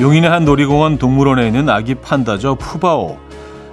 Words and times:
용인의 0.00 0.30
한 0.30 0.46
놀이공원 0.46 0.96
동물원에 0.96 1.46
있는 1.46 1.68
아기 1.68 1.94
판다죠. 1.94 2.54
푸바오. 2.54 3.18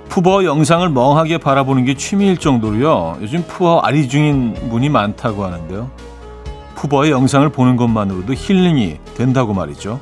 푸바오 0.09 0.43
영상을 0.43 0.87
멍하게 0.89 1.37
바라보는 1.37 1.85
게 1.85 1.93
취미일 1.93 2.37
정도로요. 2.37 3.17
요즘 3.21 3.45
푸바오 3.47 3.79
아리 3.79 4.09
중인 4.09 4.69
분이 4.69 4.89
많다고 4.89 5.45
하는데요. 5.45 5.89
푸바오의 6.75 7.11
영상을 7.11 7.47
보는 7.47 7.77
것만으로도 7.77 8.33
힐링이 8.33 8.97
된다고 9.15 9.53
말이죠. 9.53 10.01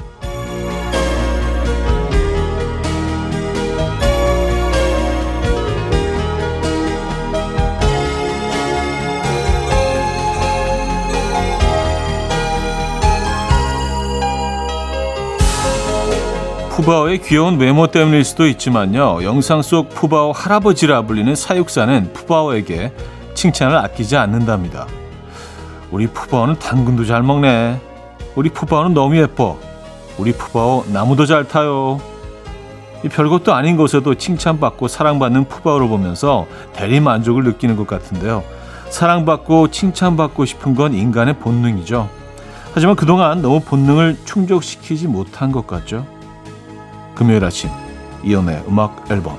푸바오의 16.85 17.23
귀여운 17.23 17.59
외모 17.59 17.87
때문일 17.87 18.23
수도 18.23 18.45
있지만요. 18.45 19.23
영상 19.23 19.63
속 19.63 19.89
푸바오 19.89 20.31
할아버지라 20.33 21.01
불리는 21.01 21.33
사육사는 21.33 22.13
푸바오에게 22.13 22.93
칭찬을 23.33 23.75
아끼지 23.75 24.15
않는답니다. 24.17 24.85
우리 25.89 26.05
푸바오는 26.05 26.59
당근도 26.59 27.05
잘 27.05 27.23
먹네. 27.23 27.81
우리 28.35 28.49
푸바오는 28.51 28.93
너무 28.93 29.17
예뻐. 29.17 29.57
우리 30.19 30.31
푸바오 30.31 30.85
나무도 30.93 31.25
잘 31.25 31.47
타요. 31.47 31.99
이 33.03 33.09
별것도 33.09 33.55
아닌 33.55 33.77
것에도 33.77 34.13
칭찬받고 34.13 34.87
사랑받는 34.87 35.45
푸바오를 35.45 35.87
보면서 35.87 36.45
대리 36.73 36.99
만족을 36.99 37.43
느끼는 37.45 37.77
것 37.77 37.87
같은데요. 37.87 38.43
사랑받고 38.91 39.71
칭찬받고 39.71 40.45
싶은 40.45 40.75
건 40.75 40.93
인간의 40.93 41.39
본능이죠. 41.39 42.07
하지만 42.75 42.95
그동안 42.95 43.41
너무 43.41 43.59
본능을 43.59 44.17
충족시키지 44.25 45.07
못한 45.07 45.51
것 45.51 45.65
같죠. 45.65 46.05
금요일 47.15 47.45
아침 47.45 47.69
이연의 48.23 48.65
음악 48.67 49.09
앨범 49.09 49.37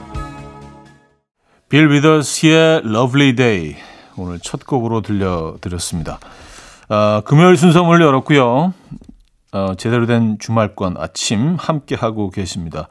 빌 1.69 1.91
위더스의 1.91 2.83
Lovely 2.87 3.37
Day 3.37 3.77
오늘 4.17 4.39
첫 4.41 4.67
곡으로 4.67 5.03
들려드렸습니다. 5.03 6.19
어, 6.89 7.21
금요일 7.27 7.59
순서 7.59 7.85
문을 7.85 8.01
열었고요. 8.01 8.73
어, 9.53 9.75
제대로 9.77 10.07
된 10.07 10.39
주말권 10.39 10.97
아침 10.97 11.57
함께 11.59 11.95
하고 11.95 12.31
계십니다. 12.31 12.89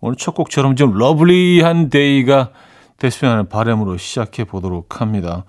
오늘 0.00 0.16
첫 0.16 0.34
곡처럼 0.34 0.76
좀 0.76 0.92
lovely한 0.92 1.88
day가 1.88 2.50
됐으면 2.98 3.32
하는 3.32 3.48
바람으로 3.48 3.96
시작해 3.96 4.44
보도록 4.44 5.00
합니다. 5.00 5.44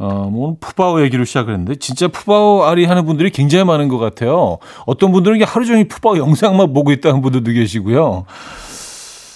어, 0.00 0.30
뭐 0.30 0.56
푸바오 0.58 1.02
얘기로 1.02 1.26
시작을 1.26 1.52
했는데 1.52 1.74
진짜 1.74 2.08
푸바오 2.08 2.64
아리 2.64 2.86
하는 2.86 3.04
분들이 3.04 3.28
굉장히 3.28 3.64
많은 3.64 3.88
것 3.88 3.98
같아요. 3.98 4.56
어떤 4.86 5.12
분들은 5.12 5.42
하루 5.44 5.66
종일 5.66 5.88
푸바오 5.88 6.16
영상만 6.16 6.72
보고 6.72 6.90
있다는 6.90 7.20
분들도 7.20 7.52
계시고요. 7.52 8.24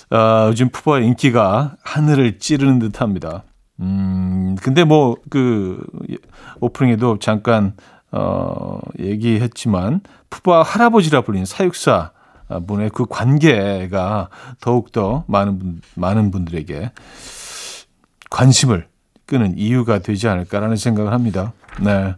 아, 0.08 0.46
요즘 0.48 0.70
푸바오의 0.70 1.06
인기가 1.06 1.76
하늘을 1.82 2.38
찌르는 2.38 2.78
듯합니다. 2.78 3.42
음, 3.80 4.56
근데 4.62 4.84
뭐 4.84 5.16
그 5.28 5.84
오프닝에도 6.60 7.18
잠깐 7.18 7.74
어, 8.10 8.78
얘기했지만 9.00 10.00
푸바오 10.30 10.62
할아버지라 10.62 11.22
불리는 11.22 11.44
사육사 11.44 12.12
분의 12.66 12.90
그 12.90 13.04
관계가 13.04 14.30
더욱더 14.62 15.24
많은 15.26 15.58
분, 15.58 15.80
많은 15.94 16.30
분들에게 16.30 16.90
관심을 18.30 18.86
끄는 19.27 19.58
이유가 19.58 20.01
되지 20.01 20.29
않을까라는 20.29 20.77
생각을 20.77 21.12
합니다. 21.12 21.52
네. 21.80 22.14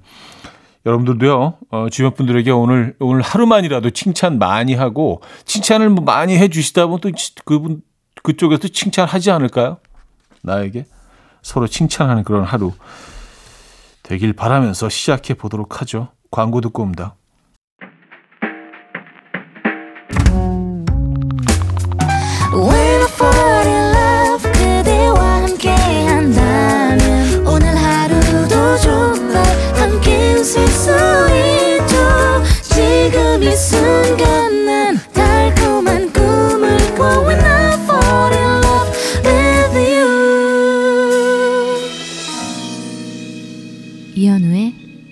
여러분들도요, 0.85 1.59
어, 1.71 1.87
주변 1.91 2.15
분들에게 2.15 2.51
오늘, 2.53 2.95
오늘 3.01 3.21
하루만이라도 3.21 3.91
칭찬 3.91 4.39
많이 4.39 4.75
하고, 4.75 5.21
칭찬을 5.45 5.91
뭐 5.91 6.05
많이 6.05 6.37
해 6.39 6.49
주시다 6.49 6.87
보면 6.87 7.01
또 7.01 7.11
그분, 7.45 7.83
그쪽에서 8.23 8.69
칭찬하지 8.69 9.31
않을까요? 9.31 9.79
나에게? 10.43 10.87
서로 11.43 11.67
칭찬하는 11.67 12.23
그런 12.25 12.45
하루 12.45 12.73
되길 14.03 14.33
바라면서 14.33 14.89
시작해 14.89 15.35
보도록 15.35 15.81
하죠. 15.81 16.09
광고 16.31 16.61
듣고 16.61 16.83
옵니다. 16.83 17.17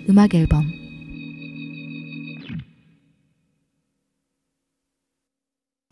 음악 0.08 0.34
앨범 0.34 0.64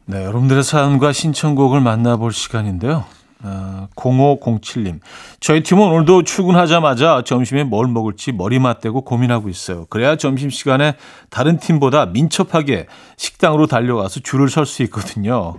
네, 0.07 0.25
여러분들의 0.25 0.63
사연과 0.63 1.13
신청곡을 1.13 1.81
만나볼 1.81 2.33
시간인데요. 2.33 3.05
어, 3.45 3.89
0507님. 3.97 5.01
저희 5.41 5.63
팀은 5.63 5.83
오늘도 5.83 6.25
출근하자마자 6.25 7.23
점심에 7.25 7.65
뭘 7.65 7.87
먹을지 7.89 8.33
머리 8.33 8.59
맞대고 8.59 9.03
고민하고 9.03 9.49
있어요. 9.49 9.87
그래야 9.87 10.17
점심시간에 10.17 10.97
다른 11.31 11.59
팀보다 11.59 12.07
민첩하게 12.07 12.87
식당으로 13.17 13.67
달려가서 13.67 14.21
줄을 14.21 14.49
설 14.49 14.67
수 14.67 14.83
있거든요. 14.85 15.57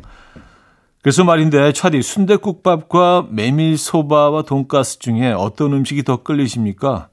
그래서 1.02 1.24
말인데 1.26 1.74
차디 1.74 2.02
순대국밥과 2.02 3.28
메밀소바와 3.30 4.44
돈가스 4.44 5.00
중에 5.00 5.34
어떤 5.34 5.74
음식이 5.74 6.04
더 6.04 6.24
끌리십니까? 6.24 7.10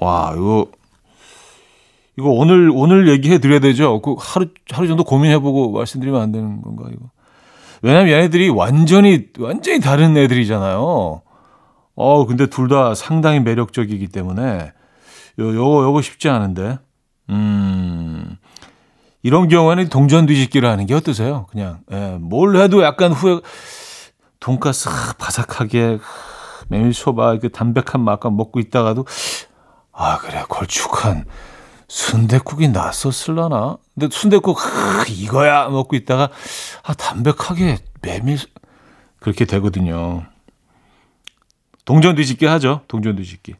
와, 0.00 0.32
이거 0.36 0.66
이거 2.16 2.28
오늘 2.30 2.70
오늘 2.72 3.08
얘기해 3.08 3.38
드려야 3.38 3.58
되죠. 3.60 4.00
그 4.00 4.14
하루 4.18 4.46
하루 4.70 4.86
정도 4.86 5.04
고민해 5.04 5.38
보고 5.40 5.72
말씀드리면 5.72 6.20
안 6.20 6.32
되는 6.32 6.62
건가 6.62 6.84
이거. 6.92 7.10
왜냐면 7.82 8.12
얘네들이 8.12 8.48
완전히 8.50 9.26
완전히 9.38 9.80
다른 9.80 10.16
애들이잖아요. 10.16 11.22
어, 11.96 12.26
근데 12.26 12.46
둘 12.46 12.68
다 12.68 12.94
상당히 12.94 13.40
매력적이기 13.40 14.08
때문에 14.08 14.72
요 15.40 15.54
요거 15.54 15.84
요거 15.84 16.02
쉽지 16.02 16.28
않은데. 16.28 16.78
음. 17.30 18.36
이런 19.22 19.48
경우에는 19.48 19.88
동전 19.88 20.26
뒤집기를 20.26 20.68
하는 20.68 20.84
게 20.86 20.94
어떠세요? 20.94 21.46
그냥 21.50 21.78
예, 21.90 22.18
뭘 22.20 22.56
해도 22.56 22.82
약간 22.82 23.10
후회 23.12 23.40
돈가스 24.38 24.90
바삭하게 25.18 25.98
메밀소바 26.68 27.38
그 27.38 27.48
담백한 27.50 28.02
맛과 28.02 28.28
먹고 28.30 28.60
있다가도 28.60 29.06
아, 29.94 30.18
그래. 30.18 30.44
걸쭉한 30.48 31.24
순대국이 31.88 32.68
낫었을라나? 32.68 33.76
근데 33.94 34.08
순대국 34.10 34.58
이거야 35.08 35.68
먹고 35.68 35.96
있다가 35.96 36.30
아, 36.82 36.94
담백하게 36.94 37.78
메밀 38.02 38.38
그렇게 39.20 39.44
되거든요. 39.44 40.24
동전 41.84 42.14
뒤집기 42.16 42.46
하죠. 42.46 42.80
동전 42.88 43.16
뒤집기. 43.16 43.54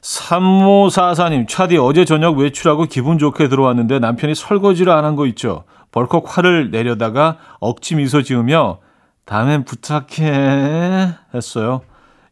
3544님, 0.00 1.48
차디 1.48 1.76
어제 1.78 2.04
저녁 2.04 2.38
외출하고 2.38 2.84
기분 2.84 3.18
좋게 3.18 3.48
들어왔는데 3.48 3.98
남편이 3.98 4.34
설거지를 4.34 4.92
안 4.92 5.04
한 5.04 5.16
거 5.16 5.26
있죠. 5.26 5.64
벌컥 5.92 6.24
화를 6.36 6.70
내려다가 6.70 7.38
억지 7.60 7.94
미소 7.96 8.22
지으며 8.22 8.78
다음엔 9.24 9.64
부탁해 9.64 11.14
했어요. 11.34 11.80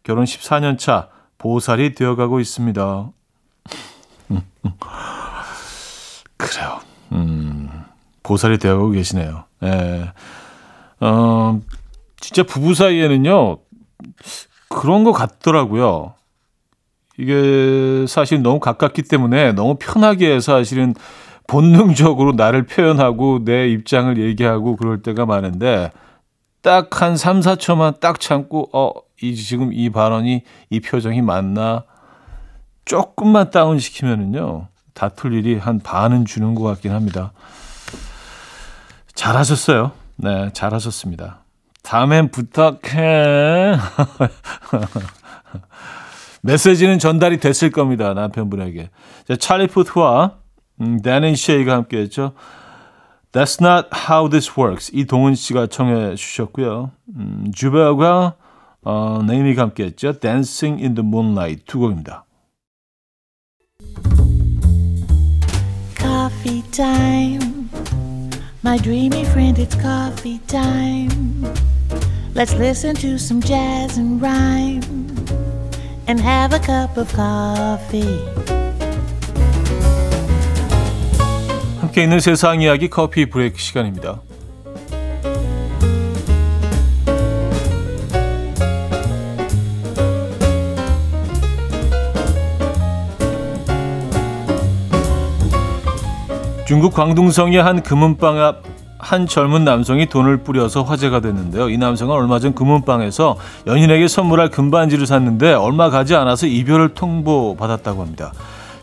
결혼 0.03 0.25
14년 0.25 0.79
차 0.79 1.09
보살이 1.39 1.95
되어가고 1.95 2.41
있습니다. 2.41 3.11
그래요. 6.37 6.81
음, 7.13 7.69
보살이 8.23 8.59
되어가고 8.59 8.91
계시네요. 8.91 9.45
예. 9.63 10.13
어, 11.01 11.61
진짜 12.21 12.43
부부 12.43 12.75
사이에는요, 12.75 13.59
그런 14.69 15.05
것 15.05 15.13
같더라고요. 15.13 16.15
이게 17.19 18.07
사실 18.09 18.43
너무 18.43 18.59
가깝기 18.59 19.03
때문에 19.03 19.53
너무 19.53 19.77
편하게 19.79 20.41
사실은 20.41 20.95
본능적으로 21.47 22.33
나를 22.33 22.67
표현하고 22.67 23.45
내 23.45 23.69
입장을 23.69 24.19
얘기하고 24.19 24.77
그럴 24.77 25.03
때가 25.03 25.27
많은데 25.27 25.91
딱 26.63 27.01
한 27.03 27.17
3, 27.17 27.41
4초만 27.41 28.01
딱 28.01 28.19
참고 28.19 28.69
어, 28.73 28.91
이 29.23 29.37
지금 29.37 29.73
이 29.73 29.91
발언이 29.91 30.43
이 30.71 30.81
표정이 30.81 31.23
맞나 31.23 31.85
조금만 32.85 33.51
다운 33.51 33.79
시키면은요 33.79 34.69
다툴 34.95 35.35
일이 35.35 35.59
한 35.59 35.81
반은 35.81 36.25
주는 36.25 36.55
것 36.55 36.63
같긴 36.63 36.93
합니다. 36.93 37.33
잘하셨어요. 39.15 39.93
네, 40.17 40.51
잘하셨습니다. 40.53 41.41
다음엔 41.83 42.31
부탁해. 42.31 43.77
메시지는 46.43 46.99
전달이 46.99 47.41
됐을 47.41 47.71
겁니다. 47.71 48.15
남편분에게. 48.15 48.91
자, 49.29 49.37
찰리 49.37 49.67
푸트와 49.67 50.37
음, 50.81 51.03
데는 51.03 51.37
쉐이가 51.37 51.73
함께했죠. 51.73 52.33
That's 53.33 53.65
not 53.65 53.89
how 54.09 54.29
this 54.29 54.53
works. 54.59 54.91
이동은 54.95 55.35
씨가 55.35 55.67
청해 55.67 56.15
주셨고요. 56.15 56.93
음, 57.17 57.51
주베어가 57.55 58.35
어, 58.85 59.23
네이미가 59.27 59.63
함께했죠. 59.63 60.21
Dancing 60.21 60.83
in 60.83 60.95
the 60.95 61.07
Moonlight 61.07 61.65
두 61.67 61.79
곡입니다. 61.81 62.25
Coffee 65.97 66.63
time. 66.71 67.69
My 68.63 68.79
dreamy 68.79 69.23
friend, 69.23 69.59
it's 69.59 69.75
coffee 69.81 70.39
time. 70.47 71.45
Let's 72.35 72.55
listen 72.55 72.95
to 72.97 73.15
some 73.15 73.41
jazz 73.41 73.99
and 73.99 74.21
rhyme 74.21 74.83
and 76.07 76.21
have 76.21 76.53
a 76.53 76.61
cup 76.61 76.99
of 76.99 77.11
coffee. 77.15 78.21
함께 81.81 82.03
있는 82.03 82.21
세상 82.21 82.61
이야기 82.61 82.91
커피 82.91 83.27
브레이크 83.27 83.59
시간입니다. 83.59 84.24
중국 96.75 96.93
광둥성의 96.93 97.63
한 97.63 97.85
금은방 97.85 98.37
앞 98.41 98.85
한 99.05 99.27
젊은 99.27 99.65
남성이 99.65 100.07
돈을 100.07 100.39
뿌려서 100.39 100.83
화제가 100.83 101.21
됐는데요. 101.21 101.69
이 101.69 101.77
남성은 101.77 102.13
얼마 102.13 102.39
전 102.39 102.55
금은방에서 102.55 103.37
연인에게 103.67 104.09
선물할 104.09 104.49
금반지를 104.49 105.07
샀는데 105.07 105.53
얼마 105.53 105.91
가지 105.91 106.17
않아서 106.17 106.47
이별을 106.47 106.95
통보받았다고 106.95 108.01
합니다. 108.01 108.33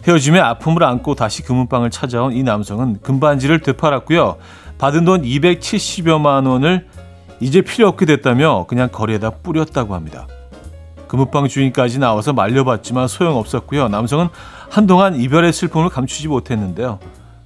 헤어짐의 0.07 0.39
아픔을 0.39 0.83
안고 0.83 1.15
다시 1.15 1.41
금은방을 1.41 1.89
찾아온 1.89 2.33
이 2.33 2.43
남성은 2.43 2.99
금반지를 3.01 3.59
되팔았고요. 3.59 4.37
받은 4.77 5.03
돈 5.05 5.23
270여만 5.23 6.47
원을 6.47 6.87
이제 7.39 7.61
필요 7.61 7.87
없게 7.87 8.05
됐다며 8.05 8.67
그냥 8.67 8.89
거리에다 8.89 9.31
뿌렸다고 9.41 9.95
합니다. 9.95 10.27
금은방 11.07 11.47
주인까지 11.47 11.97
나와서 11.97 12.31
말려봤지만 12.31 13.07
소용없었고요. 13.07 13.87
남성은 13.87 14.29
한동안 14.69 15.19
이별의 15.19 15.51
슬픔을 15.51 15.89
감추지 15.89 16.27
못했는데요. 16.27 16.99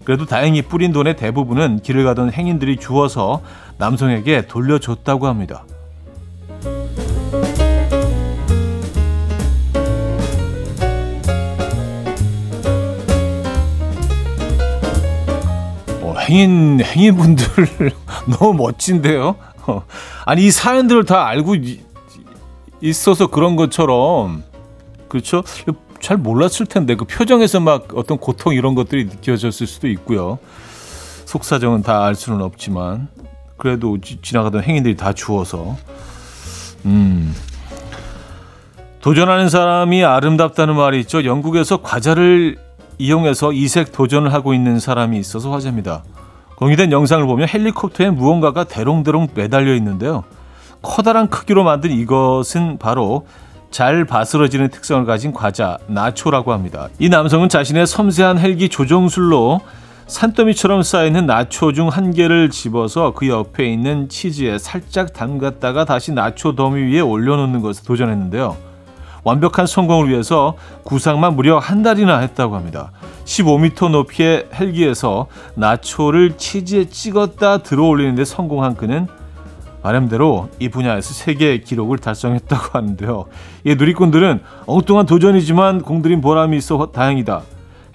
그래도 0.05 0.25
다행히 0.25 0.61
뿌린 0.61 0.93
돈의 0.93 1.17
대부분은 1.17 1.79
길을 1.81 2.03
가던 2.05 2.31
행인들이 2.31 2.77
주어서 2.77 3.41
남성에게 3.79 4.45
돌려줬다고 4.45 5.25
합니다. 5.25 5.65
어, 16.01 16.15
행인 16.29 16.81
행인분들 16.83 17.91
너무 18.39 18.53
멋진데요. 18.53 19.35
어, 19.65 19.83
아니 20.27 20.45
이 20.45 20.51
사연들을 20.51 21.05
다 21.05 21.25
알고 21.25 21.55
있어서 22.79 23.25
그런 23.27 23.55
것처럼 23.55 24.43
그렇죠? 25.07 25.41
잘 26.05 26.17
몰랐을 26.17 26.67
텐데 26.69 26.93
그 26.93 27.03
표정에서 27.05 27.59
막 27.59 27.87
어떤 27.95 28.19
고통 28.19 28.53
이런 28.53 28.75
것들이 28.75 29.05
느껴졌을 29.05 29.65
수도 29.65 29.87
있고요. 29.87 30.37
속사정은 31.25 31.81
다 31.81 32.03
알 32.03 32.13
수는 32.13 32.43
없지만 32.43 33.07
그래도 33.57 33.99
지, 33.99 34.21
지나가던 34.21 34.61
행인들이 34.61 34.95
다 34.97 35.13
주어서 35.13 35.75
음 36.85 37.33
도전하는 39.01 39.49
사람이 39.49 40.03
아름답다는 40.03 40.75
말이 40.75 40.99
있죠. 40.99 41.25
영국에서 41.25 41.81
과자를 41.81 42.59
이용해서 42.99 43.51
이색 43.51 43.91
도전을 43.91 44.31
하고 44.31 44.53
있는 44.53 44.79
사람이 44.79 45.17
있어서 45.17 45.51
화제입니다. 45.51 46.03
공개된 46.57 46.91
영상을 46.91 47.25
보면 47.25 47.47
헬리콥터에 47.47 48.11
무언가가 48.11 48.63
대롱대롱 48.63 49.29
매달려 49.33 49.73
있는데요. 49.73 50.23
커다란 50.83 51.29
크기로 51.31 51.63
만든 51.63 51.89
이것은 51.89 52.77
바로 52.77 53.25
잘 53.75 54.05
바스러지는 54.05 54.69
특성을 54.69 55.03
가진 55.03 55.33
과자 55.33 55.77
나초라고 55.87 56.53
합니다. 56.53 56.87
이 56.97 57.09
남성은 57.09 57.49
자신의 57.49 57.87
섬세한 57.87 58.39
헬기 58.39 58.69
조종술로 58.69 59.59
산더미처럼 60.07 60.81
쌓여있는 60.81 61.25
나초 61.25 61.73
중 61.73 61.89
한 61.89 62.13
개를 62.13 62.49
집어서 62.49 63.11
그 63.11 63.27
옆에 63.27 63.69
있는 63.69 64.07
치즈에 64.07 64.59
살짝 64.59 65.11
담갔다가 65.11 65.83
다시 65.83 66.13
나초 66.13 66.55
더미 66.55 66.83
위에 66.83 67.01
올려놓는 67.01 67.59
것을 67.59 67.83
도전했는데요. 67.83 68.55
완벽한 69.25 69.67
성공을 69.67 70.07
위해서 70.07 70.55
구상만 70.83 71.35
무려 71.35 71.59
한 71.59 71.83
달이나 71.83 72.19
했다고 72.19 72.55
합니다. 72.55 72.93
15m 73.25 73.89
높이의 73.89 74.47
헬기에서 74.53 75.27
나초를 75.55 76.37
치즈에 76.37 76.85
찍었다 76.85 77.57
들어올리는데 77.57 78.23
성공한 78.23 78.77
그는 78.77 79.09
바람대로 79.85 80.49
이 80.57 80.69
분야에서 80.69 81.13
세계 81.13 81.59
기록을 81.59 81.99
달성했다고 81.99 82.69
하는데요. 82.71 83.25
이 83.65 83.75
누리꾼들은 83.75 84.41
엉뚱한 84.65 85.05
도전이지만 85.05 85.83
공들인 85.83 86.21
보람이 86.21 86.57
있어 86.57 86.87
다행이다. 86.91 87.43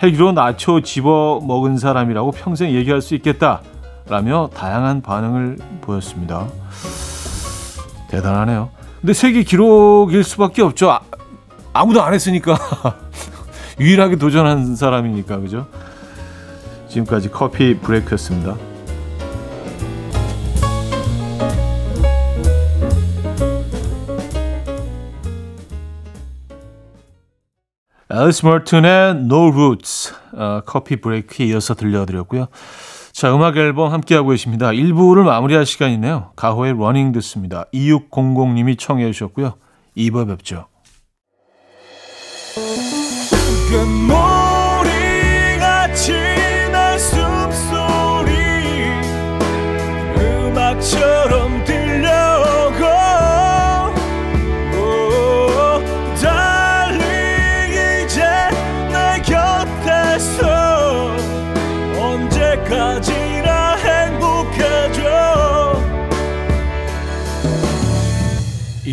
헬기로 0.01 0.31
나초 0.31 0.83
집어 0.83 1.41
먹은 1.43 1.79
사람이라고 1.79 2.31
평생 2.31 2.71
얘기할 2.71 3.03
수 3.03 3.17
있겠다. 3.17 3.63
라며 4.09 4.51
다양한 4.55 5.03
반응을 5.03 5.59
보였습니다. 5.81 6.47
대단하네요. 8.09 8.71
근데 9.01 9.13
세계 9.13 9.43
기록일 9.43 10.23
수밖에 10.23 10.63
없죠. 10.63 10.93
아, 10.93 11.01
아무도 11.73 12.03
안 12.03 12.15
했으니까. 12.15 12.57
유일하게 13.81 14.15
도전한 14.15 14.77
사람이니까, 14.77 15.41
그죠? 15.41 15.67
지금까지 16.89 17.31
커피 17.31 17.77
브레이크였습니다. 17.79 18.70
앨리스 28.13 28.45
머튼의 28.45 29.11
No 29.11 29.49
Roots 29.49 30.15
어, 30.33 30.61
커피 30.67 30.97
브레이크에 30.97 31.47
이어서 31.47 31.75
들려드렸고요. 31.75 32.47
자, 33.13 33.35
음악 33.35 33.57
앨범 33.57 33.93
함께하고 33.93 34.31
계십니다. 34.31 34.71
1부를 34.71 35.25
마무리할 35.25 35.67
시간이네요. 35.67 36.33
가호의 36.37 36.77
Running 36.79 37.13
듣습니다. 37.13 37.65
2600님이 37.73 38.79
청해 38.79 39.11
주셨고요. 39.13 39.55
2부 39.97 40.27
뵙죠. 40.29 40.67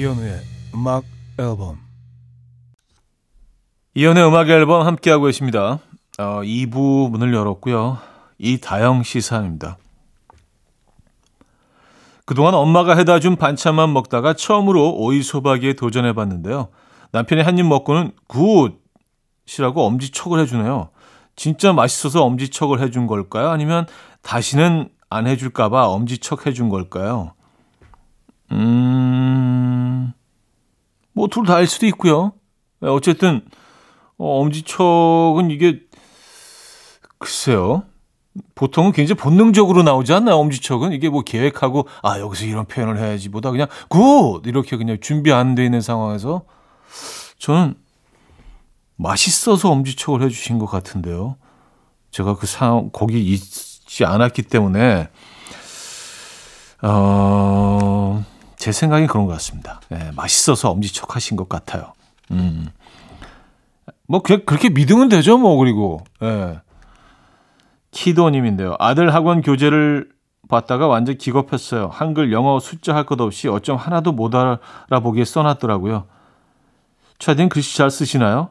이현우의 0.08 0.40
음악 0.74 1.04
앨범 1.38 1.80
이현우의 3.94 4.28
음악 4.30 4.48
앨범 4.48 4.88
함께하고 4.88 5.26
계십니다. 5.26 5.80
어, 6.18 6.42
2부 6.44 7.10
문을 7.10 7.34
열었고요. 7.34 7.98
이다영 8.38 9.04
시 9.04 9.20
사연입니다. 9.20 9.78
그동안 12.24 12.54
엄마가 12.54 12.96
해다 12.96 13.20
준 13.20 13.36
반찬만 13.36 13.92
먹다가 13.92 14.34
처음으로 14.34 14.96
오이소박이에 14.96 15.74
도전해봤는데요. 15.74 16.70
남편이 17.12 17.42
한 17.42 17.60
입 17.60 17.66
먹고는 17.66 18.12
굿이라고 18.28 19.86
엄지척을 19.86 20.40
해주네요. 20.40 20.90
진짜 21.36 21.74
맛있어서 21.74 22.24
엄지척을 22.24 22.80
해준 22.80 23.08
걸까요? 23.08 23.50
아니면 23.50 23.86
다시는 24.22 24.88
안 25.10 25.28
해줄까봐 25.28 25.88
엄지척 25.88 26.48
해준 26.48 26.70
걸까요? 26.70 27.34
음, 28.52 30.14
뭐, 31.14 31.28
둘 31.28 31.46
다일 31.46 31.68
수도 31.68 31.86
있고요. 31.88 32.34
네, 32.80 32.90
어쨌든, 32.90 33.42
어, 34.18 34.40
엄지척은 34.42 35.52
이게, 35.52 35.82
글쎄요. 37.18 37.84
보통은 38.54 38.92
굉장히 38.92 39.18
본능적으로 39.20 39.82
나오지 39.82 40.14
않나요? 40.14 40.36
엄지척은 40.38 40.92
이게 40.94 41.10
뭐 41.10 41.24
계획하고 41.24 41.88
아 42.04 42.20
여기서 42.20 42.46
이런 42.46 42.66
표현을 42.66 43.00
해야지 43.00 43.30
보다 43.30 43.50
그냥 43.50 43.68
good 43.90 44.44
이렇게 44.46 44.78
그냥 44.78 44.98
준비 45.02 45.34
안 45.34 45.56
돼 45.56 45.66
있는 45.66 45.82
상황에서 45.82 46.44
저는 47.40 47.74
맛있어서 48.96 49.72
엄지척을 49.72 50.22
해주신 50.22 50.60
것 50.60 50.68
같은데요. 50.68 51.38
제가 52.12 52.36
그 52.36 52.46
상황 52.46 52.92
거기 52.94 53.26
있지 53.34 54.06
않았기 54.06 54.44
때문에 54.44 55.10
어 56.84 58.24
제 58.58 58.72
생각이 58.72 59.08
그런 59.08 59.26
것 59.26 59.34
같습니다. 59.34 59.80
예, 59.92 60.12
맛있어서 60.16 60.72
엄지척 60.72 61.16
하신 61.16 61.38
것 61.38 61.48
같아요. 61.48 61.94
음. 62.32 62.68
뭐, 64.08 64.22
그, 64.22 64.44
그렇게 64.46 64.70
믿으면 64.70 65.10
되죠, 65.10 65.38
뭐, 65.38 65.58
그리고. 65.58 66.04
예. 66.24 66.60
키도님인데요. 67.92 68.76
아들 68.80 69.14
학원 69.14 69.42
교재를 69.42 70.10
봤다가 70.50 70.88
완전 70.88 71.18
기겁했어요. 71.18 71.90
한글, 71.92 72.32
영어, 72.32 72.60
숫자 72.60 72.96
할 72.96 73.06
것 73.06 73.20
없이 73.22 73.48
어쩜 73.48 73.76
하나도 73.78 74.12
못 74.12 74.34
알아보기에 74.34 75.26
써놨더라고요. 75.26 76.06
차딘 77.20 77.50
글씨 77.50 77.78
잘 77.78 77.90
쓰시나요? 77.92 78.50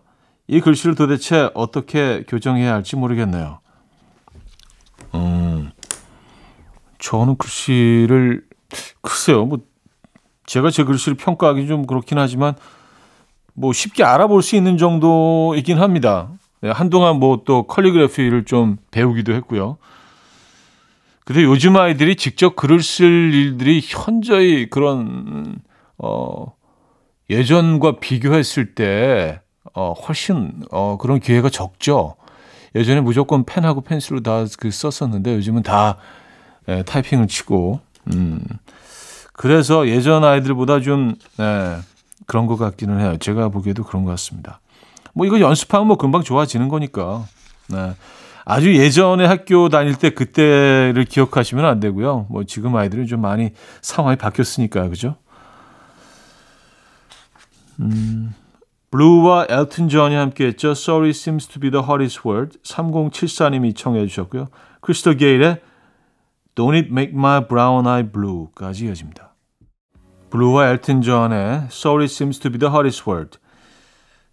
이 0.48 0.60
글씨를 0.60 0.94
도대체 0.94 1.50
어떻게 1.54 2.24
교정해야 2.28 2.72
할지 2.74 2.96
모르겠네요. 2.96 3.60
음, 5.14 5.70
저는 6.98 7.36
글씨를 7.36 8.44
글쎄요, 9.00 9.46
뭐 9.46 9.58
제가 10.46 10.70
제 10.70 10.84
글씨를 10.84 11.16
평가하기 11.16 11.66
좀 11.66 11.86
그렇긴 11.86 12.18
하지만 12.18 12.54
뭐 13.54 13.72
쉽게 13.72 14.04
알아볼 14.04 14.42
수 14.42 14.56
있는 14.56 14.78
정도이긴 14.78 15.78
합니다. 15.78 16.28
네, 16.60 16.70
한동안 16.70 17.18
뭐 17.18 17.42
또 17.44 17.64
컬리그래피를 17.64 18.44
좀 18.44 18.76
배우기도 18.90 19.32
했고요. 19.34 19.76
근데 21.24 21.42
요즘 21.42 21.76
아이들이 21.76 22.14
직접 22.16 22.54
글을 22.54 22.82
쓸 22.82 23.34
일들이 23.34 23.80
현저히 23.82 24.68
그런 24.70 25.56
어 25.98 26.54
예전과 27.28 27.96
비교했을 27.98 28.74
때 28.74 29.40
어, 29.74 29.92
훨씬 29.92 30.62
어, 30.70 30.96
그런 30.98 31.18
기회가 31.18 31.50
적죠. 31.50 32.14
예전에 32.74 33.00
무조건 33.00 33.44
펜하고 33.44 33.80
펜슬로 33.80 34.20
다 34.22 34.44
그 34.58 34.70
썼었는데 34.70 35.34
요즘은 35.34 35.62
다 35.62 35.96
예, 36.68 36.82
타이핑을 36.84 37.26
치고 37.26 37.80
음. 38.12 38.40
그래서 39.36 39.86
예전 39.88 40.24
아이들보다 40.24 40.80
좀 40.80 41.14
예, 41.38 41.76
그런 42.26 42.46
것 42.46 42.56
같기는 42.56 42.98
해요. 43.00 43.16
제가 43.18 43.50
보기에도 43.50 43.84
그런 43.84 44.04
것 44.04 44.10
같습니다. 44.12 44.60
뭐 45.12 45.26
이거 45.26 45.40
연습하면 45.40 45.86
뭐 45.88 45.96
금방 45.96 46.22
좋아지는 46.22 46.68
거니까. 46.68 47.24
네. 47.68 47.94
아주 48.44 48.74
예전에 48.76 49.26
학교 49.26 49.68
다닐 49.68 49.96
때 49.96 50.10
그때를 50.10 51.04
기억하시면 51.04 51.64
안 51.64 51.80
되고요. 51.80 52.26
뭐 52.30 52.44
지금 52.44 52.76
아이들은 52.76 53.06
좀 53.06 53.20
많이 53.20 53.50
상황이 53.82 54.16
바뀌었으니까 54.16 54.88
그죠? 54.88 55.16
음, 57.80 58.32
블루와 58.90 59.46
엘튼 59.50 59.88
존이 59.88 60.14
함께했죠. 60.14 60.70
Sorry 60.70 61.10
seems 61.10 61.48
to 61.48 61.60
be 61.60 61.70
the 61.70 61.84
hardest 61.84 62.20
word. 62.26 62.58
3074님이 62.62 63.74
청해 63.76 64.06
주셨고요. 64.06 64.46
크리스탈 64.80 65.14
게일의 65.14 65.60
Don't 66.56 66.74
it 66.74 66.88
make 66.90 67.12
my 67.12 67.46
brown 67.46 67.86
eyes 67.86 68.10
blue까지 68.10 68.86
이어집니다. 68.86 69.34
블루와 70.30 70.70
엘튼 70.70 71.02
존의 71.02 71.68
Sorry 71.70 72.06
seems 72.06 72.40
to 72.40 72.50
be 72.50 72.58
the 72.58 72.72
hardest 72.72 73.08
word. 73.08 73.38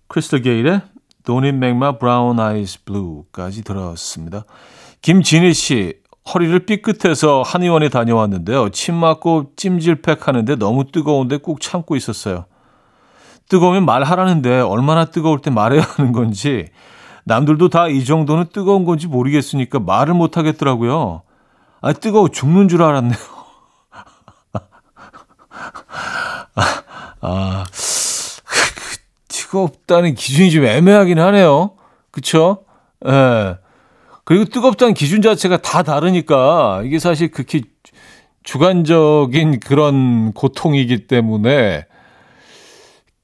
크리스탈 0.08 0.38
게일의 0.40 0.82
Don't 1.26 1.44
it 1.44 1.56
make 1.56 1.76
my 1.76 1.98
brown 1.98 2.40
eyes 2.40 2.82
blue까지 2.86 3.64
들었습니다. 3.64 4.46
김진희 5.02 5.54
씨, 5.54 5.96
허리를 6.34 6.58
삐끗해서 6.66 7.42
한의원에 7.42 7.90
다녀왔는데요. 7.90 8.70
침 8.70 8.96
맞고 8.96 9.52
찜질팩 9.58 10.26
하는데 10.26 10.56
너무 10.56 10.90
뜨거운데 10.90 11.38
꾹 11.38 11.60
참고 11.60 11.98
있었어요. 11.98 12.46
뜨거우면 13.50 13.86
말하라는데 13.86 14.62
얼마나 14.62 15.04
뜨거울 15.06 15.40
때 15.40 15.52
말해야 15.52 15.82
하는 15.82 16.14
건지 16.14 16.70
남들도 17.26 17.68
다 17.68 17.90
이 17.90 18.06
정도는 18.06 18.46
뜨거운 18.54 18.86
건지 18.86 19.08
모르겠으니까 19.08 19.80
말을 19.80 20.14
못 20.14 20.38
하겠더라고요. 20.38 21.24
아, 21.84 21.92
뜨거워 21.92 22.30
죽는 22.30 22.70
줄 22.70 22.82
알았네요. 22.82 23.18
아, 26.56 26.66
아, 27.20 27.66
뜨겁다는 29.28 30.16
기준이 30.16 30.50
좀 30.50 30.64
애매하긴 30.64 31.20
하네요. 31.20 31.76
그쵸? 32.10 32.64
예. 33.06 33.12
네. 33.12 33.58
그리고 34.24 34.46
뜨겁다는 34.46 34.94
기준 34.94 35.22
자체가 35.22 35.58
다 35.58 35.84
다르니까 35.84 36.84
이게 36.86 37.00
사실 37.00 37.30
극히 37.32 37.66
주관적인 38.44 39.60
그런 39.60 40.32
고통이기 40.32 41.08
때문에 41.08 41.86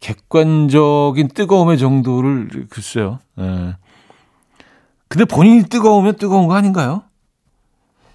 객관적인 0.02 1.30
뜨거움의 1.30 1.78
정도를 1.78 2.68
글쎄요. 2.70 3.20
예. 3.40 3.76
근데 5.08 5.24
본인이 5.24 5.64
뜨거우면 5.64 6.18
뜨거운 6.18 6.48
거 6.48 6.56
아닌가요? 6.56 7.04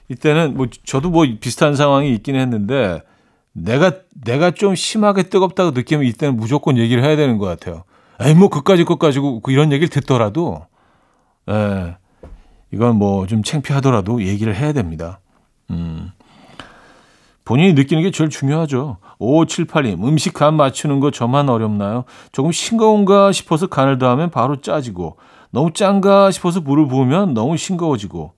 이때는 0.08 0.56
뭐 0.56 0.66
저도 0.84 1.10
뭐 1.10 1.26
비슷한 1.40 1.74
상황이 1.76 2.12
있긴 2.14 2.36
했는데 2.36 3.02
내가 3.52 3.92
내가 4.14 4.50
좀 4.50 4.74
심하게 4.74 5.24
뜨겁다고 5.24 5.70
느끼면 5.70 6.04
이때는 6.06 6.36
무조건 6.36 6.76
얘기를 6.76 7.02
해야 7.04 7.16
되는 7.16 7.38
것 7.38 7.46
같아요. 7.46 7.84
에이 8.20 8.34
뭐 8.34 8.48
그까지 8.48 8.84
것 8.84 8.98
가지고 8.98 9.40
이런 9.48 9.72
얘기를 9.72 9.88
듣더라도 9.88 10.66
예. 11.50 11.96
이건 12.72 12.96
뭐 12.96 13.26
좀 13.26 13.42
창피하더라도 13.42 14.22
얘기를 14.24 14.54
해야 14.54 14.72
됩니다. 14.72 15.20
음. 15.70 16.10
본인이 17.44 17.74
느끼는 17.74 18.02
게 18.02 18.10
제일 18.10 18.30
중요하죠. 18.30 18.96
5578님, 19.20 20.02
음식 20.06 20.32
간 20.32 20.54
맞추는 20.54 20.98
거 21.00 21.10
저만 21.10 21.48
어렵나요? 21.50 22.04
조금 22.32 22.52
싱거운가 22.52 23.32
싶어서 23.32 23.66
간을 23.66 23.98
더하면 23.98 24.30
바로 24.30 24.60
짜지고, 24.62 25.18
너무 25.50 25.72
짠가 25.72 26.30
싶어서 26.30 26.60
물을 26.62 26.88
부으면 26.88 27.34
너무 27.34 27.58
싱거워지고, 27.58 28.32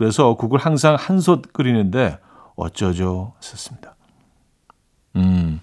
그래서 0.00 0.32
국을 0.32 0.58
항상 0.58 0.96
한솥 0.98 1.52
끓이는데 1.52 2.18
어쩌죠? 2.56 3.34
썼습니다. 3.40 3.96
음. 5.16 5.60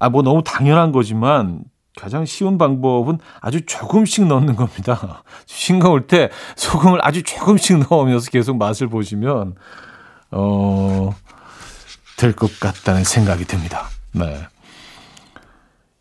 아, 0.00 0.08
뭐 0.08 0.22
너무 0.22 0.42
당연한 0.42 0.90
거지만 0.90 1.62
가장 1.96 2.24
쉬운 2.24 2.58
방법은 2.58 3.20
아주 3.40 3.64
조금씩 3.64 4.26
넣는 4.26 4.56
겁니다. 4.56 5.22
싱거울 5.46 6.08
때 6.08 6.30
소금을 6.56 6.98
아주 7.06 7.22
조금씩 7.22 7.84
넣으면서 7.88 8.32
계속 8.32 8.56
맛을 8.56 8.88
보시면, 8.88 9.54
어, 10.32 11.14
될 12.16 12.32
것 12.32 12.58
같다는 12.58 13.04
생각이 13.04 13.44
듭니다. 13.44 13.84
네. 14.12 14.40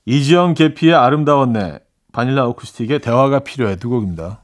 이지영 0.06 0.56
계피의 0.56 0.96
아름다웠네, 0.96 1.78
바닐라 2.12 2.48
어쿠스틱의 2.48 3.02
대화가 3.02 3.42
필요해 3.42 3.76
두 3.76 3.90
곡입니다. 3.90 4.42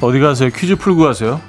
어디 0.00 0.20
가세요? 0.20 0.50
퀴즈 0.54 0.76
풀고 0.76 1.02
가세요. 1.02 1.40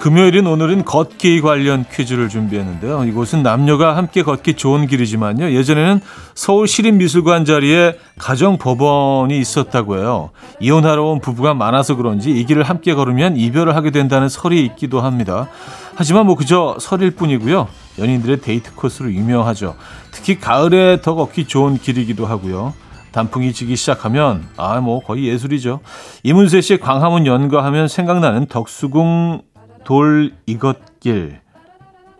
금요일인 0.00 0.46
오늘은 0.46 0.86
걷기 0.86 1.42
관련 1.42 1.84
퀴즈를 1.92 2.30
준비했는데요. 2.30 3.04
이곳은 3.04 3.42
남녀가 3.42 3.98
함께 3.98 4.22
걷기 4.22 4.54
좋은 4.54 4.86
길이지만요. 4.86 5.52
예전에는 5.52 6.00
서울 6.34 6.66
시립미술관 6.66 7.44
자리에 7.44 7.98
가정법원이 8.18 9.38
있었다고 9.38 9.98
해요. 9.98 10.30
이혼하러 10.58 11.04
온 11.04 11.20
부부가 11.20 11.52
많아서 11.52 11.96
그런지 11.96 12.30
이 12.30 12.46
길을 12.46 12.62
함께 12.62 12.94
걸으면 12.94 13.36
이별을 13.36 13.76
하게 13.76 13.90
된다는 13.90 14.30
설이 14.30 14.64
있기도 14.64 15.02
합니다. 15.02 15.48
하지만 15.94 16.24
뭐 16.24 16.34
그저 16.34 16.78
설일 16.80 17.10
뿐이고요. 17.10 17.68
연인들의 17.98 18.40
데이트 18.40 18.74
코스로 18.74 19.12
유명하죠. 19.12 19.76
특히 20.12 20.40
가을에 20.40 21.02
더 21.02 21.14
걷기 21.14 21.44
좋은 21.44 21.76
길이기도 21.76 22.24
하고요. 22.24 22.72
단풍이 23.12 23.52
지기 23.52 23.76
시작하면 23.76 24.46
아 24.56 24.80
뭐 24.80 25.00
거의 25.00 25.26
예술이죠. 25.26 25.80
이문세 26.22 26.62
씨의 26.62 26.80
광화문 26.80 27.26
연가하면 27.26 27.86
생각나는 27.88 28.46
덕수궁 28.46 29.42
돌 29.90 30.36
이것길. 30.46 31.40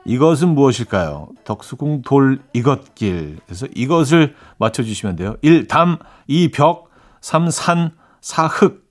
이것은 0.04 0.56
무엇일까요? 0.56 1.28
덕수궁 1.44 2.02
돌 2.02 2.40
이것길. 2.52 3.38
그래서 3.46 3.68
이것을 3.76 4.34
맞춰주시면 4.58 5.14
돼요. 5.14 5.36
1. 5.42 5.68
담, 5.68 5.98
2. 6.26 6.50
벽, 6.50 6.90
3. 7.20 7.48
산, 7.50 7.92
4. 8.22 8.48
흙. 8.48 8.90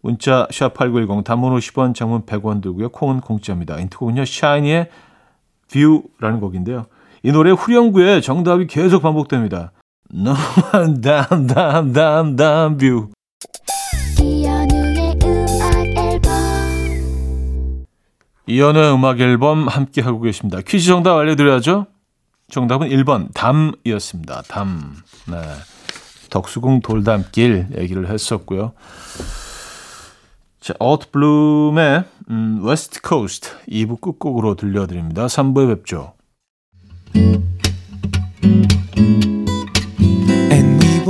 문자 0.00 0.48
샵8910 0.50 1.22
단문 1.22 1.56
50원 1.56 1.94
장문 1.94 2.26
100원 2.26 2.60
들고요. 2.60 2.88
콩은 2.88 3.20
공짜입니다. 3.20 3.78
힌트곡은요. 3.78 4.24
샤이니의 4.24 4.90
View라는 5.72 6.40
곡인데요. 6.40 6.86
이 7.22 7.30
노래 7.30 7.52
후렴구에 7.52 8.20
정답이 8.20 8.66
계속 8.66 9.00
반복됩니다. 9.02 9.70
너만 10.12 11.02
담담담담 11.06 12.78
view. 12.78 13.10
이연의 18.50 18.92
음악 18.94 19.20
앨범 19.20 19.68
함께 19.68 20.00
하고 20.00 20.20
계십니다. 20.20 20.58
퀴즈 20.66 20.86
정답 20.86 21.16
알려드려야죠. 21.16 21.86
정답은 22.50 22.88
1번 22.88 23.28
담이었습니다. 23.32 24.42
담. 24.48 24.96
네. 25.28 25.36
덕수궁 26.30 26.80
돌담길 26.80 27.68
얘기를 27.78 28.10
했었고요. 28.10 28.72
자, 30.60 30.74
어트블룸의 30.78 32.04
음, 32.30 32.60
West 32.64 33.00
Coast 33.02 33.50
2부 33.68 34.00
끝곡으로 34.00 34.56
들려드립니다. 34.56 35.26
3부에 35.26 35.76
뵙죠. 35.76 36.14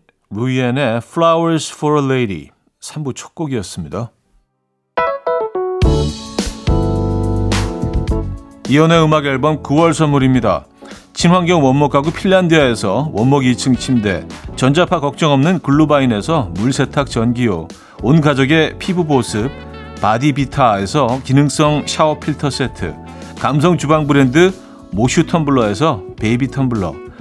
루이엔의 0.33 1.01
Flowers 1.03 1.73
for 1.75 1.99
a 1.99 2.05
Lady 2.05 2.49
3부 2.79 3.13
첫 3.13 3.35
곡이었습니다. 3.35 4.11
이연의 8.69 9.03
음악 9.03 9.25
앨범 9.25 9.61
9월 9.61 9.93
선물입니다. 9.93 10.65
친환경 11.13 11.65
원목 11.65 11.91
가구 11.91 12.13
핀란디아에서 12.13 13.09
원목 13.11 13.41
2층 13.43 13.77
침대, 13.77 14.25
전자파 14.55 15.01
걱정 15.01 15.33
없는 15.33 15.59
글루바인에서 15.59 16.51
물세탁 16.53 17.09
전기요, 17.09 17.67
온 18.01 18.21
가족의 18.21 18.79
피부 18.79 19.05
보습, 19.05 19.51
바디비타에서 20.01 21.23
기능성 21.25 21.83
샤워 21.87 22.17
필터 22.19 22.49
세트, 22.49 22.95
감성 23.37 23.77
주방 23.77 24.07
브랜드 24.07 24.53
모슈 24.91 25.25
텀블러에서 25.25 26.15
베이비 26.15 26.47
텀블러, 26.47 27.10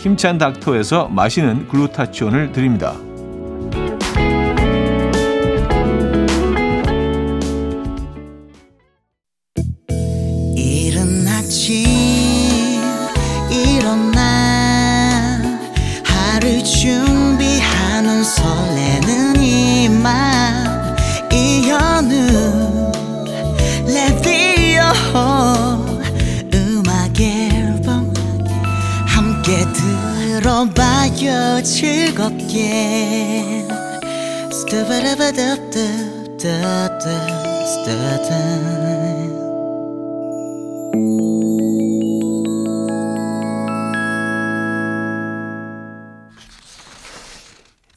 힘찬 0.00 0.38
닥터에서 0.38 1.08
마시는 1.08 1.68
글루타치온을 1.68 2.52
드립니다. 2.52 2.94
이현우 21.32 22.92
레디오 23.86 24.82
들어봐요 30.40 31.62
즐겁게 31.62 33.66
스타바라바답답답답답 34.50 37.10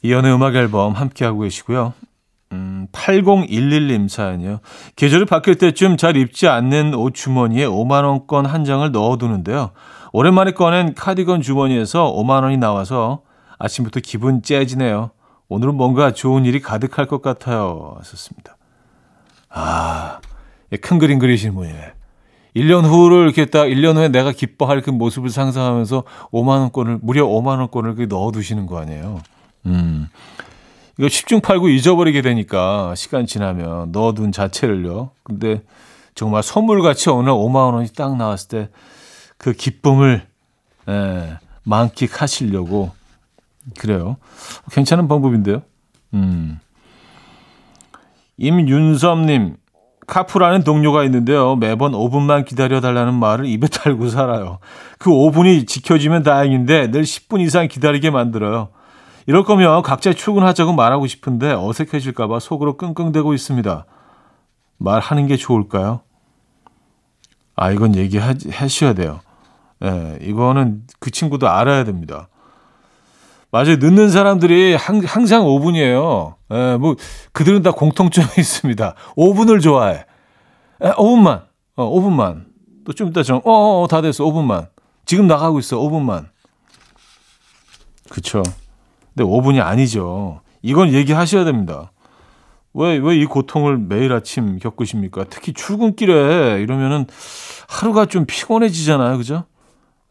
이연의 0.02 0.34
음악 0.34 0.54
앨범 0.54 0.92
함께하고 0.92 1.40
계시고요. 1.40 1.94
음, 2.52 2.88
8011님 2.92 4.10
사연이요. 4.10 4.60
계절이 4.96 5.24
바뀔 5.24 5.54
때쯤 5.54 5.96
잘 5.96 6.18
입지 6.18 6.46
않는 6.46 6.92
옷 6.92 7.14
주머니에 7.14 7.64
5만원권 7.64 8.46
한 8.46 8.66
장을 8.66 8.92
넣어두는데요. 8.92 9.70
오랜만에 10.16 10.52
꺼낸 10.52 10.94
카디건 10.94 11.42
주머니에서 11.42 12.14
5만 12.14 12.44
원이 12.44 12.56
나와서 12.56 13.22
아침부터 13.58 13.98
기분 13.98 14.42
째지네요. 14.42 15.10
오늘은 15.48 15.74
뭔가 15.74 16.12
좋은 16.12 16.44
일이 16.44 16.60
가득할 16.60 17.08
것 17.08 17.20
같아요. 17.20 17.96
하셨습니다. 17.98 18.56
아, 19.48 20.20
예, 20.70 20.76
큰 20.76 21.00
그림 21.00 21.18
그리시는 21.18 21.56
분이네. 21.56 21.94
1년 22.54 22.84
후를 22.84 23.24
이렇게 23.24 23.46
딱 23.46 23.64
1년 23.64 23.96
후에 23.96 24.06
내가 24.06 24.30
기뻐할 24.30 24.82
그 24.82 24.90
모습을 24.90 25.30
상상하면서 25.30 26.04
5만 26.30 26.60
원권을, 26.60 27.00
무려 27.02 27.26
5만 27.26 27.58
원권을 27.58 28.06
넣어 28.06 28.30
두시는 28.30 28.66
거 28.66 28.78
아니에요. 28.78 29.20
음. 29.66 30.06
이거 30.96 31.08
10중 31.08 31.42
8구 31.42 31.76
잊어버리게 31.76 32.22
되니까 32.22 32.94
시간 32.94 33.26
지나면 33.26 33.90
넣어둔 33.90 34.30
자체를요. 34.30 35.10
근데 35.24 35.64
정말 36.14 36.44
선물같이 36.44 37.10
어느 37.10 37.30
5만 37.30 37.74
원이 37.74 37.88
딱 37.96 38.16
나왔을 38.16 38.48
때 38.48 38.68
그 39.44 39.52
기쁨을 39.52 40.26
예, 40.88 41.38
만끽하시려고 41.64 42.92
그래요. 43.78 44.16
괜찮은 44.72 45.06
방법인데요. 45.06 45.60
음. 46.14 46.60
임윤섭님 48.38 49.56
카푸라는 50.06 50.64
동료가 50.64 51.04
있는데요. 51.04 51.56
매번 51.56 51.92
5분만 51.92 52.46
기다려달라는 52.46 53.12
말을 53.12 53.44
입에 53.44 53.66
달고 53.68 54.08
살아요. 54.08 54.60
그 54.98 55.10
5분이 55.10 55.66
지켜지면 55.66 56.22
다행인데 56.22 56.90
늘 56.90 57.02
10분 57.02 57.42
이상 57.42 57.68
기다리게 57.68 58.08
만들어요. 58.08 58.70
이럴 59.26 59.44
거면 59.44 59.82
각자 59.82 60.14
출근하자고 60.14 60.72
말하고 60.72 61.06
싶은데 61.06 61.52
어색해질까봐 61.52 62.40
속으로 62.40 62.78
끙끙대고 62.78 63.34
있습니다. 63.34 63.84
말하는 64.78 65.26
게 65.26 65.36
좋을까요? 65.36 66.00
아, 67.56 67.70
이건 67.70 67.94
얘기하셔야 67.94 68.94
돼요. 68.94 69.20
예, 69.84 70.18
이거는 70.22 70.82
그 70.98 71.10
친구도 71.10 71.48
알아야 71.48 71.84
됩니다. 71.84 72.28
맞아요. 73.50 73.76
늦는 73.76 74.10
사람들이 74.10 74.74
항, 74.74 75.00
상 75.02 75.44
5분이에요. 75.44 76.34
예, 76.52 76.76
뭐, 76.76 76.96
그들은 77.32 77.62
다 77.62 77.70
공통점이 77.70 78.26
있습니다. 78.38 78.94
5분을 79.16 79.60
좋아해. 79.62 80.04
예, 80.84 80.90
5분만. 80.90 81.44
어, 81.76 81.90
5분만. 82.00 82.46
또 82.84 82.92
좀 82.92 83.08
이따 83.08 83.22
좀, 83.22 83.36
어, 83.44 83.50
어, 83.52 83.82
어, 83.82 83.86
다 83.86 84.00
됐어. 84.02 84.24
5분만. 84.24 84.68
지금 85.06 85.26
나가고 85.26 85.58
있어. 85.60 85.78
5분만. 85.78 86.26
그쵸. 88.10 88.42
근데 89.14 89.24
5분이 89.28 89.62
아니죠. 89.64 90.40
이건 90.62 90.92
얘기하셔야 90.92 91.44
됩니다. 91.44 91.92
왜, 92.74 92.96
왜 92.98 93.16
이 93.16 93.24
고통을 93.24 93.78
매일 93.78 94.12
아침 94.12 94.58
겪으십니까? 94.58 95.24
특히 95.30 95.52
출근길에 95.52 96.60
이러면은 96.60 97.06
하루가 97.68 98.06
좀 98.06 98.26
피곤해지잖아요. 98.26 99.16
그죠? 99.16 99.44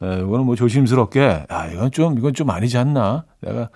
에, 0.03 0.19
이거는 0.19 0.45
뭐 0.45 0.55
조심스럽게, 0.55 1.45
아, 1.49 1.67
이건 1.67 1.91
좀, 1.91 2.17
이건 2.17 2.33
좀 2.33 2.49
아니지 2.49 2.77
않나? 2.77 3.25
내가 3.39 3.69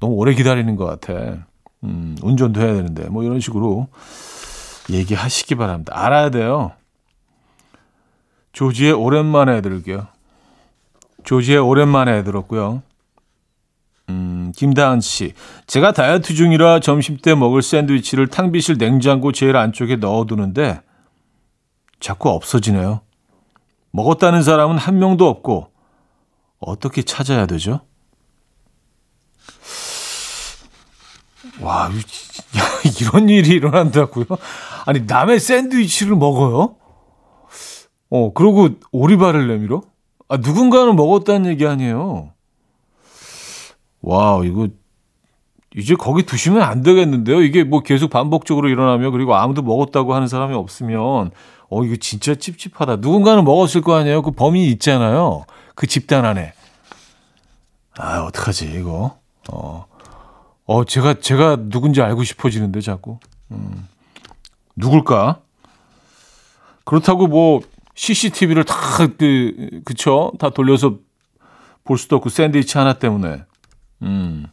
너무 0.00 0.14
오래 0.14 0.34
기다리는 0.34 0.74
것 0.76 0.86
같아. 0.86 1.46
음, 1.84 2.16
운전도 2.22 2.60
해야 2.60 2.72
되는데. 2.74 3.08
뭐 3.08 3.22
이런 3.22 3.40
식으로 3.40 3.88
얘기하시기 4.90 5.54
바랍니다. 5.56 5.92
알아야 5.94 6.30
돼요. 6.30 6.72
조지의 8.52 8.92
오랜만에 8.92 9.60
들을게요. 9.60 10.06
조지의 11.24 11.58
오랜만에 11.58 12.22
들었고요. 12.22 12.82
음, 14.10 14.52
김다은 14.54 15.00
씨. 15.00 15.32
제가 15.66 15.92
다이어트 15.92 16.34
중이라 16.34 16.80
점심 16.80 17.16
때 17.16 17.34
먹을 17.34 17.62
샌드위치를 17.62 18.28
탕비실 18.28 18.78
냉장고 18.78 19.32
제일 19.32 19.56
안쪽에 19.56 19.96
넣어두는데 19.96 20.80
자꾸 22.00 22.30
없어지네요. 22.30 23.00
먹었다는 23.90 24.42
사람은 24.42 24.76
한 24.76 24.98
명도 24.98 25.28
없고 25.28 25.73
어떻게 26.58 27.02
찾아야 27.02 27.46
되죠? 27.46 27.80
와, 31.60 31.90
이런 33.00 33.28
일이 33.28 33.50
일어난다고요? 33.50 34.26
아니, 34.86 35.02
남의 35.06 35.40
샌드위치를 35.40 36.16
먹어요? 36.16 36.76
어, 38.10 38.32
그러고 38.32 38.70
오리발을 38.92 39.48
내밀어? 39.48 39.82
아, 40.28 40.36
누군가는 40.38 40.94
먹었다는 40.96 41.50
얘기 41.50 41.66
아니에요. 41.66 42.32
와, 44.00 44.40
이거 44.44 44.68
이제 45.76 45.94
거기 45.96 46.22
두시면 46.22 46.62
안 46.62 46.82
되겠는데요. 46.82 47.42
이게 47.42 47.64
뭐 47.64 47.80
계속 47.80 48.10
반복적으로 48.10 48.68
일어나면 48.68 49.10
그리고 49.12 49.34
아무도 49.34 49.62
먹었다고 49.62 50.14
하는 50.14 50.28
사람이 50.28 50.54
없으면 50.54 51.32
어 51.68 51.84
이거 51.84 51.96
진짜 51.96 52.34
찝찝하다. 52.36 52.96
누군가는 52.96 53.42
먹었을 53.44 53.80
거 53.80 53.96
아니에요. 53.96 54.22
그 54.22 54.30
범인이 54.30 54.68
있잖아요. 54.72 55.44
그 55.74 55.86
집단 55.86 56.24
안에. 56.24 56.52
아, 57.98 58.20
어떡하지, 58.22 58.72
이거. 58.72 59.18
어. 59.50 59.86
어, 60.66 60.84
제가 60.84 61.14
제가 61.20 61.56
누군지 61.68 62.00
알고 62.02 62.24
싶어지는데 62.24 62.80
자꾸. 62.80 63.18
음. 63.50 63.86
누굴까? 64.76 65.40
그렇다고 66.84 67.26
뭐 67.26 67.60
CCTV를 67.94 68.64
다 68.64 68.74
그 68.96 69.80
그쵸? 69.84 70.32
다 70.38 70.50
돌려서 70.50 70.98
볼 71.84 71.98
수도 71.98 72.16
없고 72.16 72.28
샌드위치 72.30 72.78
하나 72.78 72.94
때문에. 72.94 73.44
음. 74.02 74.46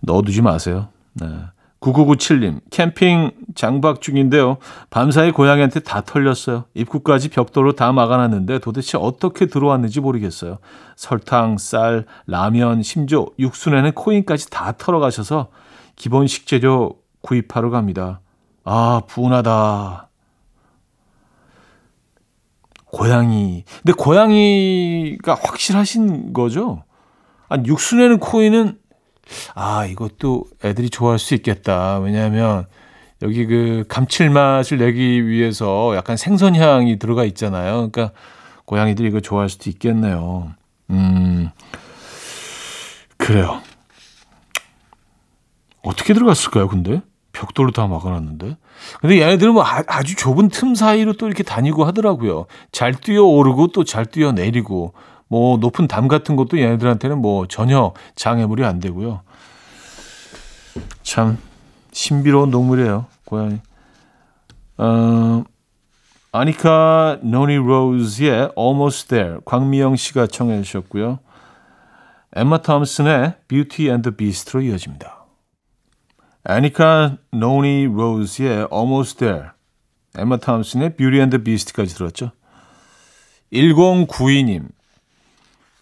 넣어두지 0.00 0.42
마세요. 0.42 0.88
네. 1.14 1.26
9997님, 1.80 2.60
캠핑 2.70 3.32
장박 3.54 4.02
중인데요. 4.02 4.58
밤사이 4.90 5.32
고양이한테 5.32 5.80
다 5.80 6.02
털렸어요. 6.02 6.64
입구까지 6.74 7.30
벽돌로 7.30 7.72
다 7.72 7.90
막아놨는데 7.92 8.58
도대체 8.58 8.98
어떻게 8.98 9.46
들어왔는지 9.46 10.00
모르겠어요. 10.00 10.58
설탕, 10.94 11.56
쌀, 11.56 12.04
라면, 12.26 12.82
심지어 12.82 13.26
육수내는 13.38 13.92
코인까지 13.92 14.50
다 14.50 14.72
털어가셔서 14.76 15.48
기본 15.96 16.26
식재료 16.26 16.96
구입하러 17.22 17.70
갑니다. 17.70 18.20
아, 18.64 19.00
분하다. 19.06 20.08
고양이. 22.84 23.64
근데 23.82 23.92
고양이가 23.92 25.34
확실하신 25.34 26.34
거죠? 26.34 26.82
아니, 27.48 27.66
육수내는 27.66 28.18
코인은 28.18 28.79
아, 29.54 29.86
이것도 29.86 30.44
애들이 30.64 30.90
좋아할 30.90 31.18
수 31.18 31.34
있겠다. 31.34 31.98
왜냐하면 31.98 32.66
여기 33.22 33.46
그 33.46 33.84
감칠맛을 33.88 34.78
내기 34.78 35.26
위해서 35.26 35.94
약간 35.96 36.16
생선 36.16 36.56
향이 36.56 36.98
들어가 36.98 37.24
있잖아요. 37.24 37.90
그러니까 37.90 38.10
고양이들이 38.64 39.08
이거 39.08 39.20
좋아할 39.20 39.48
수도 39.48 39.68
있겠네요. 39.70 40.52
음, 40.90 41.50
그래요. 43.16 43.60
어떻게 45.82 46.14
들어갔을까요, 46.14 46.68
근데? 46.68 47.02
벽돌로 47.32 47.70
다 47.70 47.86
막아놨는데. 47.86 48.56
근데 49.00 49.20
얘네들은 49.20 49.52
뭐 49.54 49.62
아, 49.62 49.82
아주 49.86 50.16
좁은 50.16 50.48
틈 50.48 50.74
사이로 50.74 51.14
또 51.14 51.26
이렇게 51.26 51.42
다니고 51.42 51.84
하더라고요. 51.84 52.46
잘 52.72 52.92
뛰어 52.94 53.22
오르고 53.24 53.68
또 53.68 53.84
잘 53.84 54.04
뛰어 54.06 54.32
내리고 54.32 54.94
뭐 55.30 55.58
높은 55.58 55.86
담 55.86 56.08
같은 56.08 56.34
것도 56.34 56.58
얘네들한테는 56.58 57.18
뭐 57.18 57.46
전혀 57.46 57.94
장애물이 58.16 58.64
안 58.64 58.80
되고요. 58.80 59.22
참 61.04 61.38
신비로운 61.92 62.50
동물이에요, 62.50 63.06
고양이. 63.24 63.60
어, 64.76 65.44
아니카 66.32 67.20
노니 67.22 67.54
로즈의 67.54 68.50
Almost 68.58 69.08
There 69.08 69.38
광미영 69.44 69.94
씨가 69.94 70.26
청해 70.26 70.62
주셨고요. 70.62 71.20
엠마 72.34 72.58
톰슨의 72.62 73.34
Beauty 73.46 73.88
and 73.88 74.02
the 74.02 74.16
Beast로 74.16 74.62
이어집니다. 74.62 75.26
아니카 76.42 77.18
노니 77.30 77.84
로즈의 77.84 78.66
Almost 78.72 79.18
There 79.18 79.50
엠마 80.18 80.38
톰슨의 80.38 80.96
Beauty 80.96 81.20
and 81.20 81.36
the 81.36 81.44
Beast까지 81.44 81.94
들었죠. 81.94 82.32
1092님 83.52 84.79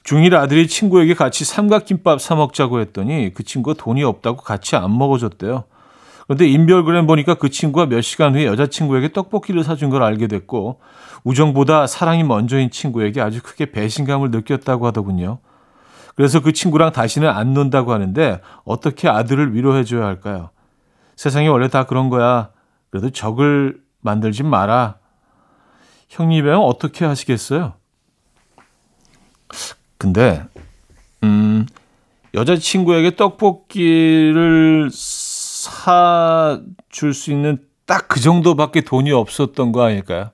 중1 0.08 0.32
아들이 0.32 0.66
친구에게 0.66 1.12
같이 1.12 1.44
삼각김밥 1.44 2.22
사 2.22 2.34
먹자고 2.34 2.80
했더니 2.80 3.32
그 3.34 3.42
친구가 3.42 3.82
돈이 3.82 4.02
없다고 4.04 4.38
같이 4.38 4.74
안 4.74 4.96
먹어줬대요. 4.96 5.64
그런데 6.24 6.46
인별그램 6.46 7.06
보니까 7.06 7.34
그 7.34 7.50
친구가 7.50 7.86
몇 7.86 8.00
시간 8.00 8.34
후에 8.34 8.46
여자친구에게 8.46 9.12
떡볶이를 9.12 9.64
사준 9.64 9.90
걸 9.90 10.02
알게 10.02 10.26
됐고 10.26 10.80
우정보다 11.24 11.86
사랑이 11.86 12.24
먼저인 12.24 12.70
친구에게 12.70 13.20
아주 13.20 13.42
크게 13.42 13.70
배신감을 13.70 14.30
느꼈다고 14.30 14.86
하더군요. 14.86 15.40
그래서 16.16 16.40
그 16.40 16.52
친구랑 16.52 16.92
다시는 16.92 17.28
안 17.28 17.52
논다고 17.52 17.92
하는데 17.92 18.40
어떻게 18.64 19.08
아들을 19.08 19.54
위로해줘야 19.54 20.06
할까요? 20.06 20.50
세상이 21.16 21.48
원래 21.48 21.68
다 21.68 21.84
그런 21.84 22.08
거야. 22.08 22.50
그래도 22.90 23.10
적을 23.10 23.80
만들지 24.00 24.42
마라. 24.42 24.96
형님이랑 26.08 26.62
어떻게 26.62 27.04
하시겠어요? 27.04 27.74
근데 29.98 30.44
음 31.24 31.66
여자친구에게 32.34 33.16
떡볶이를 33.16 34.90
사 34.92 36.60
줄 36.90 37.12
수 37.14 37.30
있는 37.30 37.58
딱 37.86 38.08
그 38.08 38.20
정도밖에 38.20 38.82
돈이 38.82 39.12
없었던 39.12 39.72
거 39.72 39.82
아닐까요? 39.82 40.30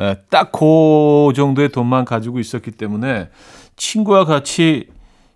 예, 0.00 0.16
딱그 0.30 1.32
정도의 1.34 1.70
돈만 1.70 2.04
가지고 2.04 2.38
있었기 2.38 2.70
때문에 2.72 3.28
친구와 3.76 4.24
같이 4.24 4.88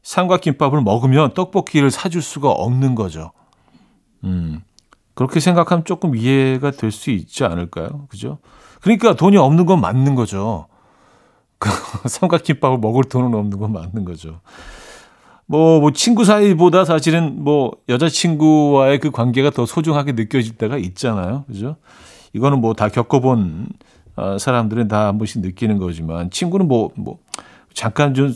삼각김밥을 0.03 0.81
먹으면 0.83 1.35
떡볶이를 1.35 1.91
사줄 1.91 2.23
수가 2.23 2.51
없는 2.51 2.95
거죠. 2.95 3.33
음, 4.25 4.61
그렇게 5.15 5.41
생각하면 5.41 5.85
조금 5.85 6.15
이해가 6.15 6.71
될 6.73 6.91
수 6.93 7.11
있지 7.11 7.45
않을까요? 7.45 8.07
그죠? 8.09 8.39
그러니까 8.81 9.15
돈이 9.15 9.37
없는 9.37 9.67
건 9.67 9.81
맞는 9.81 10.15
거죠. 10.15 10.67
그 11.59 11.69
삼각김밥을 12.09 12.79
먹을 12.79 13.05
돈은 13.05 13.35
없는 13.35 13.59
건 13.59 13.73
맞는 13.73 14.05
거죠. 14.05 14.41
뭐, 15.47 15.79
뭐, 15.81 15.93
친구 15.93 16.25
사이보다 16.25 16.85
사실은 16.85 17.45
뭐, 17.45 17.71
여자친구와의 17.89 18.99
그 18.99 19.11
관계가 19.13 19.51
더 19.51 19.65
소중하게 19.65 20.13
느껴질 20.13 20.57
때가 20.57 20.77
있잖아요. 20.79 21.45
그죠? 21.47 21.77
이거는 22.33 22.61
뭐 22.61 22.75
다 22.75 22.89
겪어본 22.89 23.69
어, 24.17 24.39
사람들은 24.39 24.89
다 24.89 25.07
한 25.09 25.19
번씩 25.19 25.43
느끼는 25.43 25.79
거지만, 25.79 26.31
친구는 26.31 26.67
뭐, 26.69 26.91
뭐, 26.97 27.19
잠깐 27.75 28.15
좀 28.15 28.35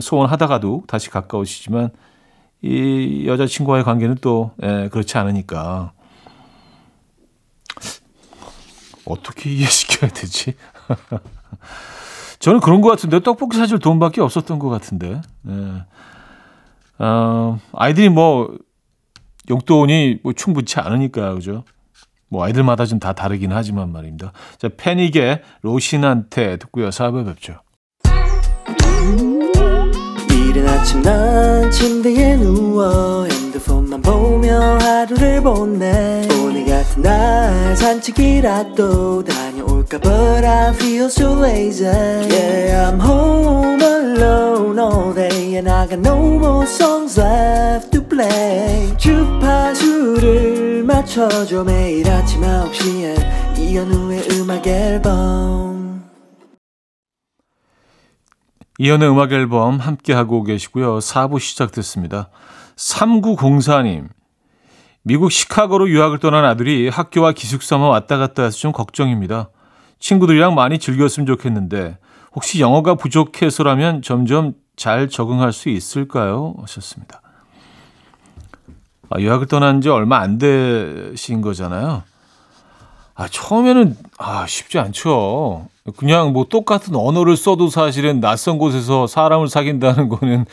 소원하다가도 0.00 0.84
다시 0.86 1.10
가까우시지만, 1.10 1.90
이 2.62 3.24
여자친구와의 3.26 3.84
관계는 3.84 4.16
또, 4.20 4.52
예, 4.62 4.88
그렇지 4.90 5.18
않으니까. 5.18 5.92
어떻게 9.04 9.50
이해시켜야 9.54 10.10
되지? 10.10 10.54
저는 12.38 12.60
그런 12.60 12.80
것 12.80 12.90
같은데 12.90 13.20
떡볶이 13.20 13.56
사줄 13.56 13.78
돈밖에 13.78 14.20
없었던 14.20 14.58
것 14.58 14.68
같은데. 14.68 15.20
예. 15.48 15.84
어, 16.98 17.58
아이들이 17.72 18.08
뭐 18.08 18.56
용돈이 19.50 20.20
뭐 20.22 20.32
충분치 20.32 20.80
않으니까 20.80 21.34
그죠. 21.34 21.64
뭐 22.28 22.44
아이들마다 22.44 22.84
좀 22.86 22.98
다 22.98 23.12
다르긴 23.12 23.52
하지만 23.52 23.92
말입니다. 23.92 24.32
자 24.58 24.68
패닉의 24.76 25.42
로신한테 25.62 26.56
듣고요. 26.56 26.90
사업에 26.90 27.24
뵙죠. 27.24 27.60
아침 30.86 31.02
난 31.02 31.70
침대에 31.70 32.36
누워 32.36 33.24
핸드폰만 33.26 34.00
보며 34.02 34.78
하루를 34.78 35.42
보내 35.42 36.26
오늘 36.40 36.64
같은 36.64 37.02
날 37.02 37.76
산책이라도 37.76 39.24
다 39.24 39.45
녀올까 39.86 39.98
But 40.00 40.44
I 40.44 40.72
feel 40.74 41.06
so 41.06 41.40
lazy 41.40 41.84
Yeah 41.84 42.90
I'm 42.90 43.00
home 43.00 43.80
alone 43.80 44.78
all 44.78 45.14
day 45.14 45.56
And 45.56 45.70
I 45.70 45.86
got 45.86 46.00
no 46.00 46.16
more 46.38 46.66
songs 46.66 47.18
left 47.18 47.90
to 47.92 48.02
play 48.02 48.96
주파수를 48.98 50.84
맞춰줘 50.84 51.64
매일 51.64 52.08
아침 52.10 52.42
9시에 52.42 53.58
이현우의 53.58 54.28
음악 54.32 54.66
앨범 54.66 56.04
이연의 58.78 59.08
음악 59.08 59.32
앨범 59.32 59.78
함께하고 59.78 60.42
계시고요. 60.42 60.98
4부 60.98 61.40
시작됐습니다. 61.40 62.28
3904님. 62.76 64.08
미국 65.02 65.32
시카고로 65.32 65.88
유학을 65.88 66.18
떠난 66.18 66.44
아들이 66.44 66.90
학교와 66.90 67.32
기숙사만 67.32 67.88
왔다 67.88 68.18
갔다 68.18 68.42
해서 68.42 68.58
좀 68.58 68.72
걱정입니다. 68.72 69.48
친구들이랑 69.98 70.54
많이 70.54 70.78
즐겼으면 70.78 71.26
좋겠는데 71.26 71.98
혹시 72.34 72.60
영어가 72.60 72.94
부족해서라면 72.96 74.02
점점 74.02 74.54
잘 74.76 75.08
적응할 75.08 75.52
수 75.52 75.68
있을까요? 75.70 76.54
하셨습니다. 76.60 77.22
아, 79.08 79.20
유학을 79.20 79.46
떠난 79.46 79.80
지 79.80 79.88
얼마 79.88 80.18
안 80.18 80.38
되신 80.38 81.40
거잖아요. 81.40 82.02
아, 83.14 83.28
처음에는 83.28 83.96
아, 84.18 84.46
쉽지 84.46 84.78
않죠. 84.78 85.68
그냥 85.96 86.32
뭐 86.32 86.46
똑같은 86.48 86.94
언어를 86.94 87.36
써도 87.36 87.68
사실은 87.68 88.20
낯선 88.20 88.58
곳에서 88.58 89.06
사람을 89.06 89.48
사귄다는 89.48 90.08
거는 90.08 90.44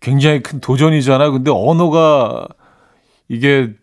굉장히 0.00 0.42
큰 0.42 0.60
도전이잖아. 0.60 1.30
근데 1.30 1.50
언어가 1.50 2.46
이게 3.28 3.74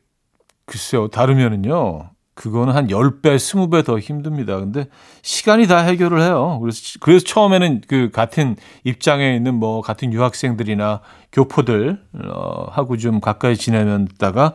글쎄요, 0.65 1.09
다르면은요. 1.09 2.09
그거는 2.35 2.75
한 2.75 2.87
10배, 2.87 3.37
20배 3.37 3.85
더 3.85 3.97
힘듭니다. 3.97 4.59
근데 4.59 4.87
시간이 5.21 5.67
다 5.67 5.77
해결을 5.79 6.21
해요. 6.21 6.59
그래서, 6.61 6.79
그래서 6.99 7.25
처음에는 7.25 7.81
그 7.87 8.11
같은 8.11 8.57
입장에 8.83 9.35
있는 9.35 9.55
뭐 9.55 9.81
같은 9.81 10.11
유학생들이나 10.11 10.99
교포들, 11.31 12.01
어, 12.25 12.65
하고 12.71 12.97
좀 12.97 13.21
가까이 13.21 13.55
지내면다가 13.55 14.53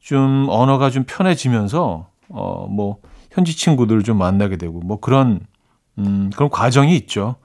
좀 0.00 0.46
언어가 0.50 0.90
좀 0.90 1.04
편해지면서, 1.06 2.08
어, 2.28 2.66
뭐, 2.70 2.98
현지 3.32 3.56
친구들을 3.56 4.02
좀 4.02 4.18
만나게 4.18 4.56
되고, 4.56 4.80
뭐 4.80 5.00
그런, 5.00 5.40
음, 5.98 6.30
그런 6.34 6.50
과정이 6.50 6.94
있죠. 6.96 7.36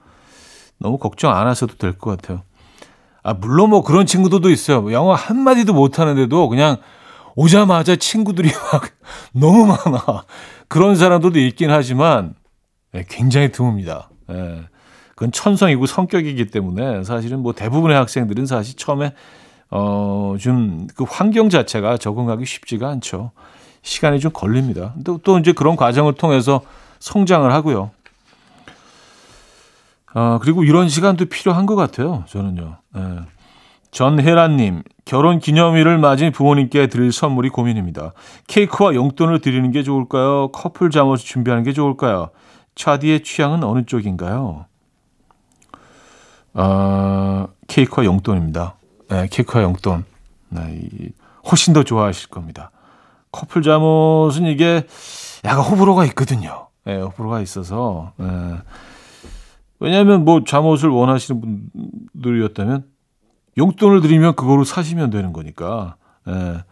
너무 0.78 0.98
걱정 0.98 1.34
안 1.34 1.46
하셔도 1.46 1.76
될 1.76 1.92
것 1.94 2.10
같아요. 2.18 2.42
아, 3.22 3.32
물론 3.32 3.70
뭐 3.70 3.82
그런 3.82 4.04
친구들도 4.04 4.50
있어요. 4.50 4.92
영어 4.92 5.14
한마디도 5.14 5.72
못하는데도 5.72 6.48
그냥 6.50 6.76
오자마자 7.36 7.96
친구들이 7.96 8.50
막 8.72 8.90
너무 9.32 9.66
많아. 9.66 10.24
그런 10.68 10.96
사람들도 10.96 11.38
있긴 11.38 11.70
하지만 11.70 12.34
네, 12.92 13.04
굉장히 13.08 13.48
드뭅니다. 13.48 14.06
예. 14.30 14.62
그건 15.10 15.30
천성이고 15.32 15.86
성격이기 15.86 16.46
때문에 16.46 17.04
사실은 17.04 17.40
뭐 17.40 17.52
대부분의 17.52 17.96
학생들은 17.96 18.46
사실 18.46 18.76
처음에 18.76 19.12
어, 19.70 20.36
좀 20.40 20.86
그 20.94 21.04
환경 21.08 21.48
자체가 21.48 21.98
적응하기 21.98 22.44
쉽지가 22.46 22.88
않죠. 22.88 23.32
시간이 23.82 24.18
좀 24.20 24.32
걸립니다. 24.32 24.94
또, 25.04 25.18
또 25.18 25.38
이제 25.38 25.52
그런 25.52 25.76
과정을 25.76 26.14
통해서 26.14 26.62
성장을 27.00 27.50
하고요. 27.52 27.90
아, 30.14 30.38
그리고 30.40 30.64
이런 30.64 30.88
시간도 30.88 31.26
필요한 31.26 31.66
것 31.66 31.74
같아요. 31.76 32.24
저는요. 32.28 32.76
예. 32.96 33.00
전혜란님, 33.90 34.82
결혼 35.04 35.38
기념일을 35.38 35.98
맞은 35.98 36.32
부모님께 36.32 36.86
드릴 36.86 37.12
선물이 37.12 37.50
고민입니다. 37.50 38.12
케이크와 38.46 38.94
용돈을 38.94 39.40
드리는 39.40 39.70
게 39.70 39.82
좋을까요? 39.82 40.48
커플 40.48 40.90
잠옷을 40.90 41.26
준비하는 41.26 41.62
게 41.62 41.72
좋을까요? 41.72 42.30
차디의 42.74 43.22
취향은 43.22 43.62
어느 43.64 43.84
쪽인가요? 43.84 44.66
아, 46.54 47.48
케이크와 47.66 48.04
용돈입니다. 48.06 48.76
네, 49.10 49.28
케이크와 49.30 49.62
용돈. 49.64 50.04
네, 50.48 50.80
훨씬 51.50 51.74
더 51.74 51.82
좋아하실 51.82 52.30
겁니다. 52.30 52.70
커플 53.30 53.62
잠옷은 53.62 54.46
이게 54.46 54.86
약간 55.44 55.64
호불호가 55.64 56.04
있거든요. 56.06 56.68
네, 56.84 56.96
호불호가 57.00 57.40
있어서. 57.40 58.12
네. 58.16 58.26
왜냐하면 59.80 60.24
뭐 60.24 60.44
잠옷을 60.44 60.88
원하시는 60.88 61.40
분들이었다면 62.12 62.84
용돈을 63.58 64.00
드리면 64.00 64.36
그거로 64.36 64.64
사시면 64.64 65.10
되는 65.10 65.32
거니까. 65.32 65.96
예. 66.28 66.64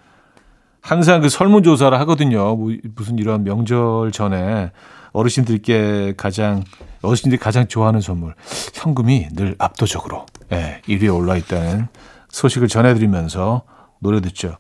항상 0.81 1.21
그 1.21 1.29
설문조사를 1.29 1.97
하거든요. 2.01 2.57
뭐 2.57 2.73
무슨 2.97 3.19
이런 3.19 3.45
명절 3.45 4.11
전에 4.11 4.73
어르신들께 5.13 6.15
가장 6.17 6.65
어르신들이 7.03 7.39
가장 7.39 7.69
좋아하는 7.69 8.01
선물 8.01 8.35
현금이 8.75 9.29
늘 9.33 9.55
압도적으로 9.59 10.27
예, 10.53 10.81
1위에 10.89 11.15
올라 11.15 11.37
있다는 11.37 11.89
소식을 12.31 12.69
전해드리면서 12.69 13.63
노래 14.01 14.21
듣죠. 14.21 14.57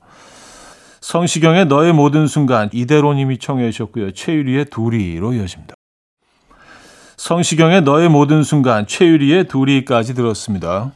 성시경의 1.00 1.66
너의 1.66 1.92
모든 1.92 2.28
순간 2.28 2.70
이대로님이 2.72 3.38
청해 3.38 3.70
주셨고요. 3.72 4.12
최유리의 4.12 4.66
둘이로 4.66 5.32
이어집니다. 5.32 5.74
성시경의 7.16 7.82
너의 7.82 8.08
모든 8.08 8.44
순간 8.44 8.86
최유리의 8.86 9.48
둘이까지 9.48 10.14
들었습니다. 10.14 10.92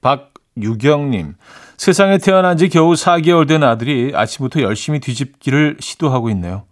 박유경님, 0.00 1.34
세상에 1.76 2.18
태어난 2.18 2.56
지 2.56 2.68
겨우 2.68 2.92
4개월 2.92 3.46
된 3.48 3.62
아들이 3.62 4.12
아침부터 4.14 4.62
열심히 4.62 5.00
뒤집기를 5.00 5.76
시도하고 5.80 6.30
있네요. 6.30 6.64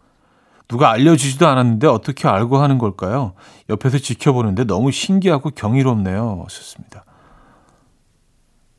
누가 0.68 0.90
알려주지도 0.90 1.46
않았는데 1.46 1.86
어떻게 1.86 2.26
알고 2.26 2.58
하는 2.58 2.78
걸까요? 2.78 3.34
옆에서 3.70 3.98
지켜보는데 3.98 4.64
너무 4.64 4.90
신기하고 4.90 5.50
경이롭네요. 5.50 6.46
썼습니다. 6.48 7.04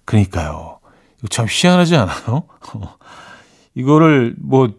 그니까요. 0.03 0.79
이거 1.19 1.27
참 1.29 1.45
희한하지 1.49 1.95
않아요? 1.95 2.43
이거를 3.75 4.35
뭐 4.39 4.69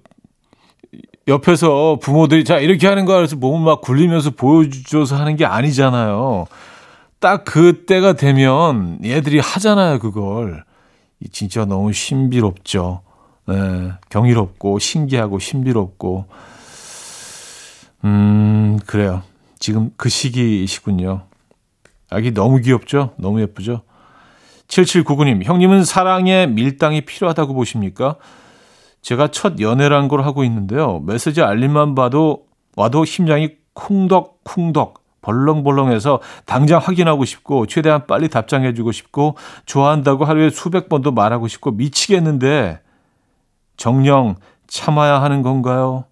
옆에서 1.29 1.99
부모들이 2.01 2.45
자 2.45 2.59
이렇게 2.59 2.87
하는 2.87 3.05
거야 3.05 3.19
그래서 3.19 3.37
몸을 3.37 3.65
막 3.65 3.81
굴리면서 3.81 4.31
보여줘서 4.31 5.17
하는 5.17 5.37
게 5.37 5.45
아니잖아요. 5.45 6.47
딱 7.21 7.45
그때가 7.45 8.13
되면 8.15 8.99
얘들이 9.05 9.41
하잖아요, 9.41 9.99
그걸. 9.99 10.65
진짜 11.33 11.65
너무 11.65 11.93
신비롭죠. 11.93 13.03
네, 13.49 13.93
경이롭고 14.11 14.79
신기하고 14.79 15.39
신비롭고 15.39 16.27
음, 18.05 18.79
그래요. 18.87 19.23
지금 19.59 19.91
그 19.97 20.09
시기이시군요. 20.09 21.23
아기 22.11 22.33
너무 22.33 22.61
귀엽죠? 22.61 23.15
너무 23.17 23.41
예쁘죠? 23.41 23.83
7799님, 24.69 25.45
형님은 25.45 25.85
사랑에 25.85 26.47
밀당이 26.47 27.01
필요하다고 27.03 27.55
보십니까? 27.55 28.17
제가 29.03 29.29
첫 29.29 29.61
연애란 29.61 30.09
걸 30.09 30.23
하고 30.23 30.45
있는데요. 30.45 31.01
메시지 31.01 31.43
알림만 31.43 31.95
봐도 31.95 32.47
와도 32.77 33.05
심장이 33.05 33.57
쿵덕쿵덕 33.73 34.98
벌렁벌렁해서 35.23 36.21
당장 36.47 36.81
확인하고 36.81 37.25
싶고 37.25 37.67
최대한 37.67 38.07
빨리 38.07 38.29
답장해주고 38.29 38.93
싶고 38.93 39.37
좋아한다고 39.67 40.25
하루에 40.25 40.51
수백 40.51 40.89
번도 40.89 41.13
말하고 41.13 41.49
싶고 41.49 41.73
미치겠는데 41.73 42.81
정녕 43.77 44.37
참아야 44.69 45.23
하는 45.23 45.43
건가요? 45.43 46.05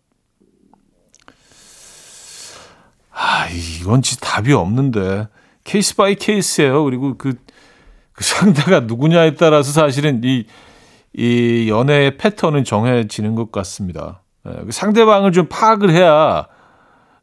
아, 3.10 3.48
이건 3.48 4.02
진짜 4.02 4.26
답이 4.26 4.52
없는데 4.52 5.28
case 5.64 5.96
by 5.96 6.14
case예요. 6.16 6.84
그리고 6.84 7.16
그, 7.16 7.34
그 8.12 8.24
상대가 8.24 8.80
누구냐에 8.80 9.34
따라서 9.34 9.72
사실은 9.72 10.20
이, 10.22 10.44
이 11.14 11.66
연애의 11.68 12.18
패턴은 12.18 12.64
정해지는 12.64 13.34
것 13.34 13.50
같습니다. 13.50 14.22
예, 14.46 14.64
그 14.66 14.72
상대방을 14.72 15.32
좀 15.32 15.46
파악을 15.48 15.90
해야 15.90 16.46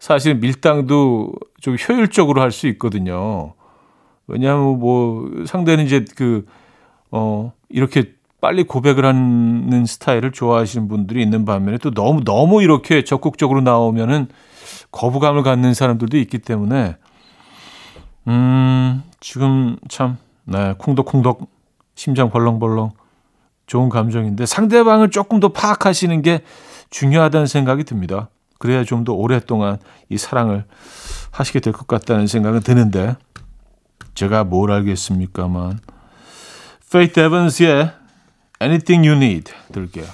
사실 0.04 0.36
밀당도 0.36 1.32
좀 1.62 1.78
효율적으로 1.78 2.42
할 2.42 2.52
수 2.52 2.68
있거든요. 2.68 3.54
왜냐하면 4.28 4.78
뭐 4.78 5.32
상대는 5.46 5.86
이제 5.86 6.04
그, 6.18 6.46
어, 7.10 7.54
이렇게 7.70 8.12
빨리 8.42 8.66
고백을 8.66 9.06
하는 9.06 9.86
스타일을 9.86 10.34
좋아하시는 10.34 10.90
분들이 10.90 11.24
있는 11.24 11.46
반면에 11.46 11.78
또 11.78 11.92
너무, 11.92 12.22
너무 12.26 12.62
이렇게 12.62 13.06
적극적으로 13.06 13.62
나오면은 13.62 14.28
거부감을 14.92 15.42
갖는 15.42 15.74
사람들도 15.74 16.18
있기 16.18 16.40
때문에, 16.40 16.98
음, 18.28 19.04
지금 19.22 19.78
참, 19.88 20.18
네, 20.44 20.74
쿵덕쿵덕, 20.80 21.48
심장 21.96 22.30
벌렁벌렁, 22.30 22.92
좋은 23.68 23.88
감정인데 23.88 24.48
상대방을 24.48 25.12
조금 25.12 25.40
더 25.40 25.48
파악하시는 25.48 26.22
게 26.24 26.42
중요하다는 26.90 27.48
생각이 27.48 27.86
듭니다. 27.86 28.28
그래야 28.60 28.84
좀 28.84 29.04
더 29.04 29.14
오랫동안 29.14 29.78
이 30.10 30.18
사랑을 30.18 30.66
하시게 31.32 31.60
될 31.60 31.74
것 31.74 31.88
같다는 31.88 32.28
생각은 32.28 32.62
드는데 32.62 33.16
제가 34.16 34.44
뭘 34.44 34.72
알겠습니까만 34.72 35.80
Faith 36.86 37.20
Evans의 37.20 37.92
Anything 38.62 39.08
You 39.08 39.18
Need 39.22 39.52
들을게요. 39.72 40.06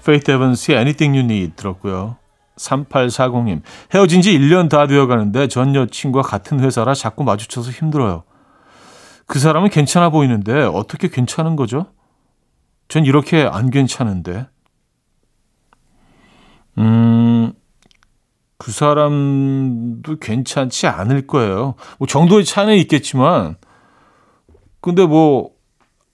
Faith 0.00 0.30
Evans의 0.30 0.76
Anything 0.76 1.16
You 1.16 1.24
Need 1.24 1.54
들었고요. 1.56 2.16
3840님 2.56 3.62
헤어진 3.94 4.20
지 4.20 4.36
1년 4.38 4.68
다 4.68 4.86
되어가는데 4.86 5.48
전 5.48 5.74
여친과 5.74 6.22
같은 6.22 6.60
회사라 6.60 6.92
자꾸 6.94 7.24
마주쳐서 7.24 7.70
힘들어요. 7.70 8.24
그 9.26 9.38
사람은 9.38 9.70
괜찮아 9.70 10.10
보이는데 10.10 10.62
어떻게 10.64 11.08
괜찮은 11.08 11.56
거죠? 11.56 11.86
전 12.88 13.06
이렇게 13.06 13.48
안 13.50 13.70
괜찮은데 13.70 14.48
음, 16.80 17.52
그 18.58 18.72
사람도 18.72 20.18
괜찮지 20.18 20.86
않을 20.86 21.26
거예요. 21.26 21.74
뭐 21.98 22.08
정도의 22.08 22.44
차이는 22.44 22.76
있겠지만, 22.78 23.56
근데 24.80 25.06
뭐, 25.06 25.50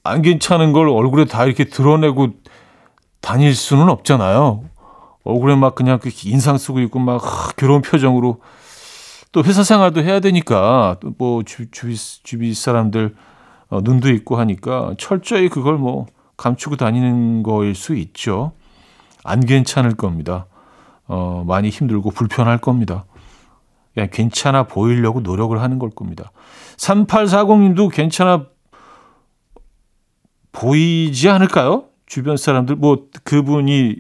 안 0.02 0.22
괜찮은 0.22 0.72
걸 0.72 0.88
얼굴에 0.88 1.24
다 1.24 1.44
이렇게 1.44 1.64
드러내고 1.64 2.29
다닐 3.20 3.55
수는 3.55 3.88
없잖아요. 3.88 4.64
얼굴에 5.24 5.57
막 5.57 5.74
그냥 5.74 5.98
그 5.98 6.11
인상 6.24 6.57
쓰고 6.57 6.81
있고 6.81 7.00
막 7.00 7.20
괴로운 7.57 7.83
표정으로 7.83 8.40
또 9.33 9.42
회사 9.42 9.64
생활도 9.64 10.02
해야 10.02 10.20
되니까 10.20 10.96
또뭐 11.00 11.42
주위 11.44 11.96
주위 11.96 12.55
사람들 12.55 13.16
어, 13.68 13.81
눈도 13.83 14.11
있고 14.12 14.37
하니까 14.37 14.94
철저히 14.98 15.48
그걸 15.48 15.76
뭐 15.76 16.07
감추고 16.37 16.76
다니는 16.76 17.42
거일 17.42 17.74
수 17.74 17.96
있죠. 17.96 18.52
안 19.24 19.40
괜찮을 19.40 19.96
겁니다. 19.96 20.46
어, 21.08 21.44
많이 21.46 21.68
힘들고 21.70 22.10
불편할 22.10 22.58
겁니다. 22.58 23.04
그냥 23.94 24.08
괜찮아 24.12 24.64
보이려고 24.64 25.20
노력을 25.20 25.60
하는 25.60 25.78
걸 25.78 25.90
겁니다. 25.90 26.30
3840님도 26.76 27.90
괜찮아 27.92 28.46
보이지 30.52 31.28
않을까요? 31.28 31.84
주변 32.06 32.36
사람들 32.36 32.76
뭐 32.76 33.06
그분이 33.24 33.96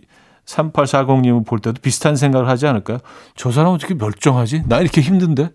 3840님을 0.46 1.44
볼 1.46 1.58
때도 1.58 1.80
비슷한 1.82 2.16
생각을 2.16 2.48
하지 2.48 2.66
않을까요? 2.66 2.98
저 3.34 3.50
사람 3.50 3.72
어떻게 3.72 3.94
멀쩡하지? 3.94 4.62
나 4.66 4.80
이렇게 4.80 5.00
힘든데? 5.00 5.50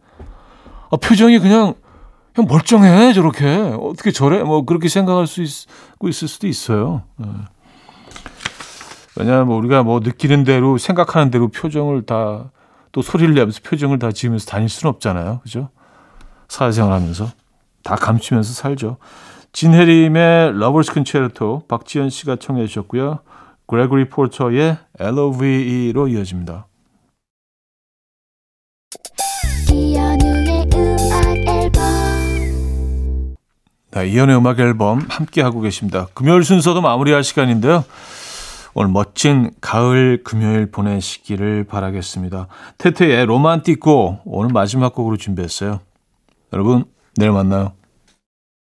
아, 0.91 0.97
표정이 0.97 1.39
그냥 1.39 1.73
그냥 2.33 2.47
멀쩡해 2.49 3.13
저렇게 3.13 3.45
어떻게 3.79 4.11
저래? 4.11 4.43
뭐 4.43 4.63
그렇게 4.65 4.89
생각할 4.89 5.27
수 5.27 5.41
있 5.43 5.67
고 5.97 6.07
있을 6.09 6.27
수도 6.27 6.47
있어요. 6.47 7.03
네. 7.17 7.27
왜냐하면 9.15 9.47
뭐 9.47 9.57
우리가 9.57 9.83
뭐 9.83 9.99
느끼는 9.99 10.43
대로 10.43 10.77
생각하는 10.77 11.31
대로 11.31 11.47
표정을 11.49 12.05
다 12.05 12.51
또 12.91 13.01
소리를 13.01 13.33
내면서 13.33 13.59
표정을 13.63 13.99
다 13.99 14.11
지으면서 14.11 14.45
다닐 14.45 14.69
수는 14.69 14.93
없잖아요. 14.93 15.39
그죠? 15.43 15.69
사회생활 16.49 16.93
하면서 16.93 17.29
다 17.83 17.95
감추면서 17.95 18.53
살죠. 18.53 18.97
진혜림의 19.53 20.57
Lover's 20.59 20.93
Concerto 20.93 21.63
박지현 21.67 22.09
씨가 22.09 22.37
청해 22.37 22.67
주셨고요. 22.67 23.19
그레고리 23.67 24.09
포터의 24.09 24.77
LOVE로 24.99 26.09
이어집니다. 26.09 26.67
네, 33.93 34.07
이연의 34.07 34.37
음악 34.37 34.59
앨범 34.59 35.05
함께 35.09 35.41
하고 35.41 35.61
계십니다. 35.61 36.07
금요일 36.13 36.43
순서도 36.43 36.81
마무리할 36.81 37.23
시간인데요. 37.23 37.83
오늘 38.73 38.91
멋진 38.91 39.51
가을 39.59 40.21
금요일 40.23 40.71
보내시기를 40.71 41.65
바라겠습니다. 41.65 42.47
태태의 42.77 43.25
로만티코 43.25 44.19
오늘 44.25 44.51
마지막 44.53 44.93
곡으로 44.95 45.17
준비했어요. 45.17 45.79
여러분 46.53 46.85
내일 47.17 47.31
만나요. 47.31 47.73